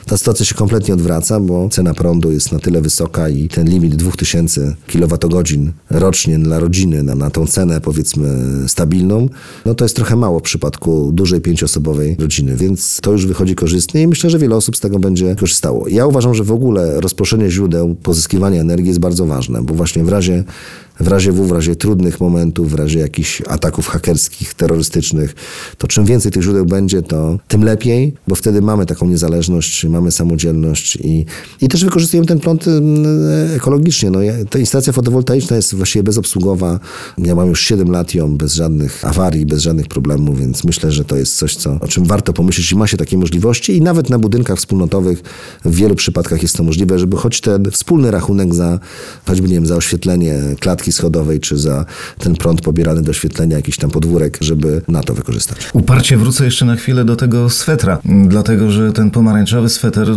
ta 0.07 0.17
sytuacja 0.17 0.45
się 0.45 0.55
kompletnie 0.55 0.95
odwraca, 0.95 1.41
bo 1.41 1.69
cena 1.69 1.95
prądu 1.95 2.33
jest 2.33 2.53
na 2.53 2.59
tyle 2.59 2.81
wysoka 2.81 3.29
i 3.29 3.49
ten 3.49 3.69
limit 3.69 3.95
2000 3.95 4.77
kWh 4.87 5.73
rocznie 5.91 6.39
dla 6.39 6.59
rodziny 6.59 7.03
na, 7.03 7.15
na 7.15 7.31
tą 7.31 7.47
cenę 7.47 7.81
powiedzmy 7.81 8.29
stabilną, 8.69 9.29
no 9.67 9.75
to 9.75 9.85
jest 9.85 9.97
trochę 9.97 10.17
mało 10.17 10.39
w 10.39 10.43
przypadku 10.43 11.11
dużej 11.13 11.41
pięcioosobowej 11.41 12.17
rodziny, 12.19 12.57
więc 12.57 13.01
to 13.03 13.13
już 13.13 13.27
wychodzi 13.27 13.55
korzystnie 13.55 14.03
i 14.03 14.07
myślę, 14.07 14.31
że 14.31 14.39
wiele 14.39 14.57
osób 14.57 14.77
z 14.77 14.81
tego 14.81 14.99
będzie 14.99 15.37
korzystało. 15.37 15.89
Ja 15.89 16.07
uważam, 16.07 16.35
że 16.35 16.45
w 16.45 16.53
ogóle 16.53 17.01
rozproszenie 17.01 17.51
źródeł 17.51 17.95
pozyskiwania 17.95 18.61
energii 18.61 18.89
jest 18.89 19.01
bardzo 19.01 19.27
ważne, 19.27 19.63
bo 19.63 19.75
właśnie 19.75 20.05
w 20.05 20.09
razie 20.09 20.45
w 21.03 21.09
razie 21.09 21.33
W, 21.33 21.47
w 21.47 21.53
razie 21.53 21.77
trudnych 21.77 22.21
momentów, 22.21 22.71
w 22.71 22.75
razie 22.75 22.99
jakichś 22.99 23.43
ataków 23.49 23.89
hakerskich, 23.89 24.55
terrorystycznych, 24.55 25.35
to 25.79 25.87
czym 25.87 26.05
więcej 26.05 26.33
tych 26.33 26.43
źródeł 26.43 26.67
będzie, 26.67 27.03
to 27.03 27.39
tym 27.49 27.65
lepiej, 27.65 28.15
bo 28.29 28.35
wtedy 28.35 28.63
mamy 28.63 28.87
taką 28.87 29.09
niezależność, 29.09 29.85
mamy 29.85 30.11
samodzielność 30.11 30.97
i, 30.97 31.27
i 31.61 31.69
też 31.69 31.85
wykorzystujemy 31.85 32.27
ten 32.27 32.41
prąd 32.41 32.69
mm, 32.69 33.07
ekologicznie. 33.57 34.11
No, 34.11 34.23
ja- 34.23 34.45
ta 34.51 34.59
instalacja 34.59 34.93
fotowoltaiczna 34.93 35.57
jest 35.57 35.75
właściwie 35.75 36.03
bezobsługowa. 36.03 36.81
Ja 37.19 37.35
mam 37.35 37.49
już 37.49 37.61
7 37.61 37.91
lat 37.91 38.15
ją 38.15 38.37
bez 38.37 38.55
żadnych 38.55 39.05
awarii, 39.05 39.47
bez 39.47 39.63
żadnych 39.63 39.89
problemów, 39.89 40.39
więc 40.39 40.65
myślę, 40.65 40.93
że 40.93 41.05
to 41.05 41.17
jest 41.17 41.37
coś, 41.37 41.57
co, 41.57 41.79
o 41.81 41.89
czym 41.89 42.05
warto 42.05 42.33
pomyśleć 42.33 42.73
i 42.73 42.77
ma 42.77 42.87
się 42.87 42.97
takie 42.97 43.19
możliwości 43.19 43.77
i 43.77 43.81
nawet 43.81 44.11
na 44.11 44.19
budynkach 44.19 44.59
wspólnotowych 44.59 45.23
w 45.65 45.75
wielu 45.75 45.95
przypadkach 45.95 46.43
jest 46.43 46.57
to 46.57 46.63
możliwe, 46.63 46.99
żeby 46.99 47.17
choć 47.17 47.41
ten 47.41 47.71
wspólny 47.71 48.11
rachunek 48.11 48.55
za 48.55 48.79
choćby, 49.27 49.49
nie 49.49 49.55
wiem, 49.55 49.67
za 49.67 49.77
oświetlenie 49.77 50.43
klatki 50.61 50.92
schodowej, 50.93 51.41
czy 51.41 51.59
za 51.59 51.85
ten 52.19 52.35
prąd 52.35 52.61
pobierany 52.61 53.03
do 53.03 53.11
oświetlenia 53.11 53.57
jakiś 53.57 53.77
tam 53.77 53.91
podwórek, 53.91 54.39
żeby 54.41 54.83
na 54.89 55.03
to 55.03 55.15
wykorzystać. 55.15 55.59
Uparcie 55.73 56.17
wrócę 56.17 56.45
jeszcze 56.45 56.65
na 56.65 56.77
chwilę 56.77 57.05
do 57.05 57.17
tego 57.17 57.51
swetra, 57.51 57.99
dlatego 58.05 58.71
że 58.71 58.93
ten 58.93 59.11
pomarańczowy 59.11 59.69
sweter, 59.69 60.09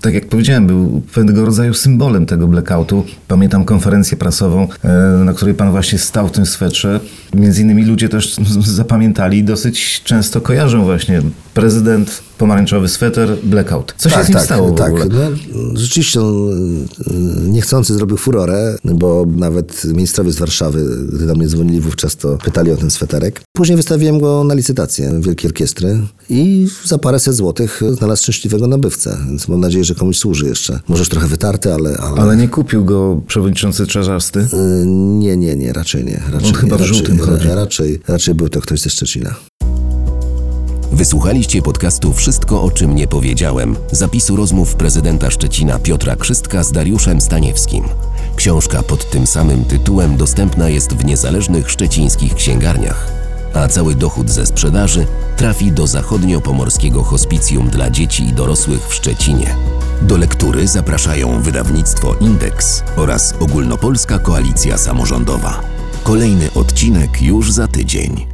tak 0.00 0.14
jak 0.14 0.28
powiedziałem, 0.28 0.66
był 0.66 1.02
pewnego 1.14 1.46
rodzaju 1.46 1.74
symbolem 1.74 2.26
tego 2.26 2.48
blackoutu. 2.48 3.04
Pamiętam 3.28 3.64
konferencję 3.64 4.16
prasową, 4.16 4.68
e, 4.84 4.88
na 5.24 5.32
której 5.32 5.54
pan 5.54 5.70
właśnie 5.70 5.98
stał 5.98 6.28
w 6.28 6.32
tym 6.32 6.46
swetrze. 6.46 7.00
Między 7.34 7.62
innymi 7.62 7.84
ludzie 7.84 8.08
też 8.08 8.36
zapamiętali 8.82 9.44
dosyć 9.44 10.02
często 10.04 10.40
kojarzą 10.40 10.84
właśnie 10.84 11.22
prezydent, 11.54 12.22
pomarańczowy 12.42 12.88
sweter, 12.88 13.36
blackout. 13.42 13.94
Co 13.96 14.10
się 14.10 14.24
z 14.24 14.28
nim 14.28 14.38
stało 14.38 14.68
w 14.74 14.78
tak. 14.78 14.92
No, 14.92 15.20
rzeczywiście 15.74 16.20
on 16.20 16.48
y, 16.50 17.50
niechcący 17.50 17.94
zrobił 17.94 18.16
furorę, 18.16 18.76
bo 18.84 19.26
nawet 19.36 19.84
ministrowie 19.84 20.32
z 20.32 20.36
Warszawy, 20.36 20.84
gdy 21.12 21.26
do 21.26 21.34
mnie 21.34 21.48
dzwonili 21.48 21.80
wówczas, 21.80 22.16
to 22.16 22.38
pytali 22.44 22.70
o 22.70 22.76
ten 22.76 22.90
sweterek. 22.90 23.40
Później 23.52 23.76
wystawiłem 23.76 24.20
go 24.20 24.44
na 24.44 24.54
licytację 24.54 25.20
Wielkiej 25.20 25.48
Orkiestry 25.48 25.98
i 26.30 26.68
za 26.84 26.98
paręset 26.98 27.34
złotych 27.34 27.80
znalazł 27.98 28.22
szczęśliwego 28.22 28.66
nabywcę, 28.66 29.18
więc 29.28 29.48
mam 29.48 29.60
nadzieję, 29.60 29.84
że 29.84 29.94
komuś 29.94 30.18
służy 30.18 30.46
jeszcze. 30.46 30.80
Możesz 30.88 31.08
trochę 31.08 31.26
wytarty, 31.26 31.74
ale... 31.74 31.96
ale... 31.96 32.22
Ale 32.22 32.36
nie 32.36 32.48
kupił 32.48 32.84
go 32.84 33.22
przewodniczący 33.26 33.86
Czarzasty. 33.86 34.40
Y, 34.40 34.46
Nie, 34.86 35.36
nie, 35.36 35.56
nie, 35.56 35.72
raczej 35.72 36.04
nie. 36.04 36.22
Raczej, 36.32 36.48
On 36.48 36.54
chyba 36.54 36.76
w 36.76 36.80
raczej, 36.80 36.96
żółtym 36.96 37.18
chodzi. 37.18 37.48
Raczej, 37.48 38.00
raczej 38.08 38.34
był 38.34 38.48
to 38.48 38.60
ktoś 38.60 38.80
ze 38.80 38.90
Szczecina. 38.90 39.34
Wysłuchaliście 41.02 41.62
podcastu 41.62 42.12
Wszystko 42.12 42.62
o 42.62 42.70
czym 42.70 42.94
nie 42.94 43.06
powiedziałem. 43.06 43.76
Zapisu 43.92 44.36
rozmów 44.36 44.74
prezydenta 44.74 45.30
Szczecina 45.30 45.78
Piotra 45.78 46.16
Krzystka 46.16 46.64
z 46.64 46.72
Dariuszem 46.72 47.20
Staniewskim. 47.20 47.84
Książka 48.36 48.82
pod 48.82 49.10
tym 49.10 49.26
samym 49.26 49.64
tytułem 49.64 50.16
dostępna 50.16 50.68
jest 50.68 50.92
w 50.92 51.04
niezależnych 51.04 51.70
szczecińskich 51.70 52.34
księgarniach. 52.34 53.12
A 53.54 53.68
cały 53.68 53.94
dochód 53.94 54.30
ze 54.30 54.46
sprzedaży 54.46 55.06
trafi 55.36 55.72
do 55.72 55.86
zachodniopomorskiego 55.86 57.02
hospicjum 57.02 57.68
dla 57.68 57.90
dzieci 57.90 58.28
i 58.28 58.32
dorosłych 58.32 58.88
w 58.88 58.94
Szczecinie. 58.94 59.56
Do 60.02 60.16
lektury 60.16 60.68
zapraszają 60.68 61.42
wydawnictwo 61.42 62.14
Indeks 62.20 62.82
oraz 62.96 63.34
Ogólnopolska 63.40 64.18
Koalicja 64.18 64.78
Samorządowa. 64.78 65.60
Kolejny 66.04 66.52
odcinek 66.54 67.22
już 67.22 67.52
za 67.52 67.68
tydzień. 67.68 68.31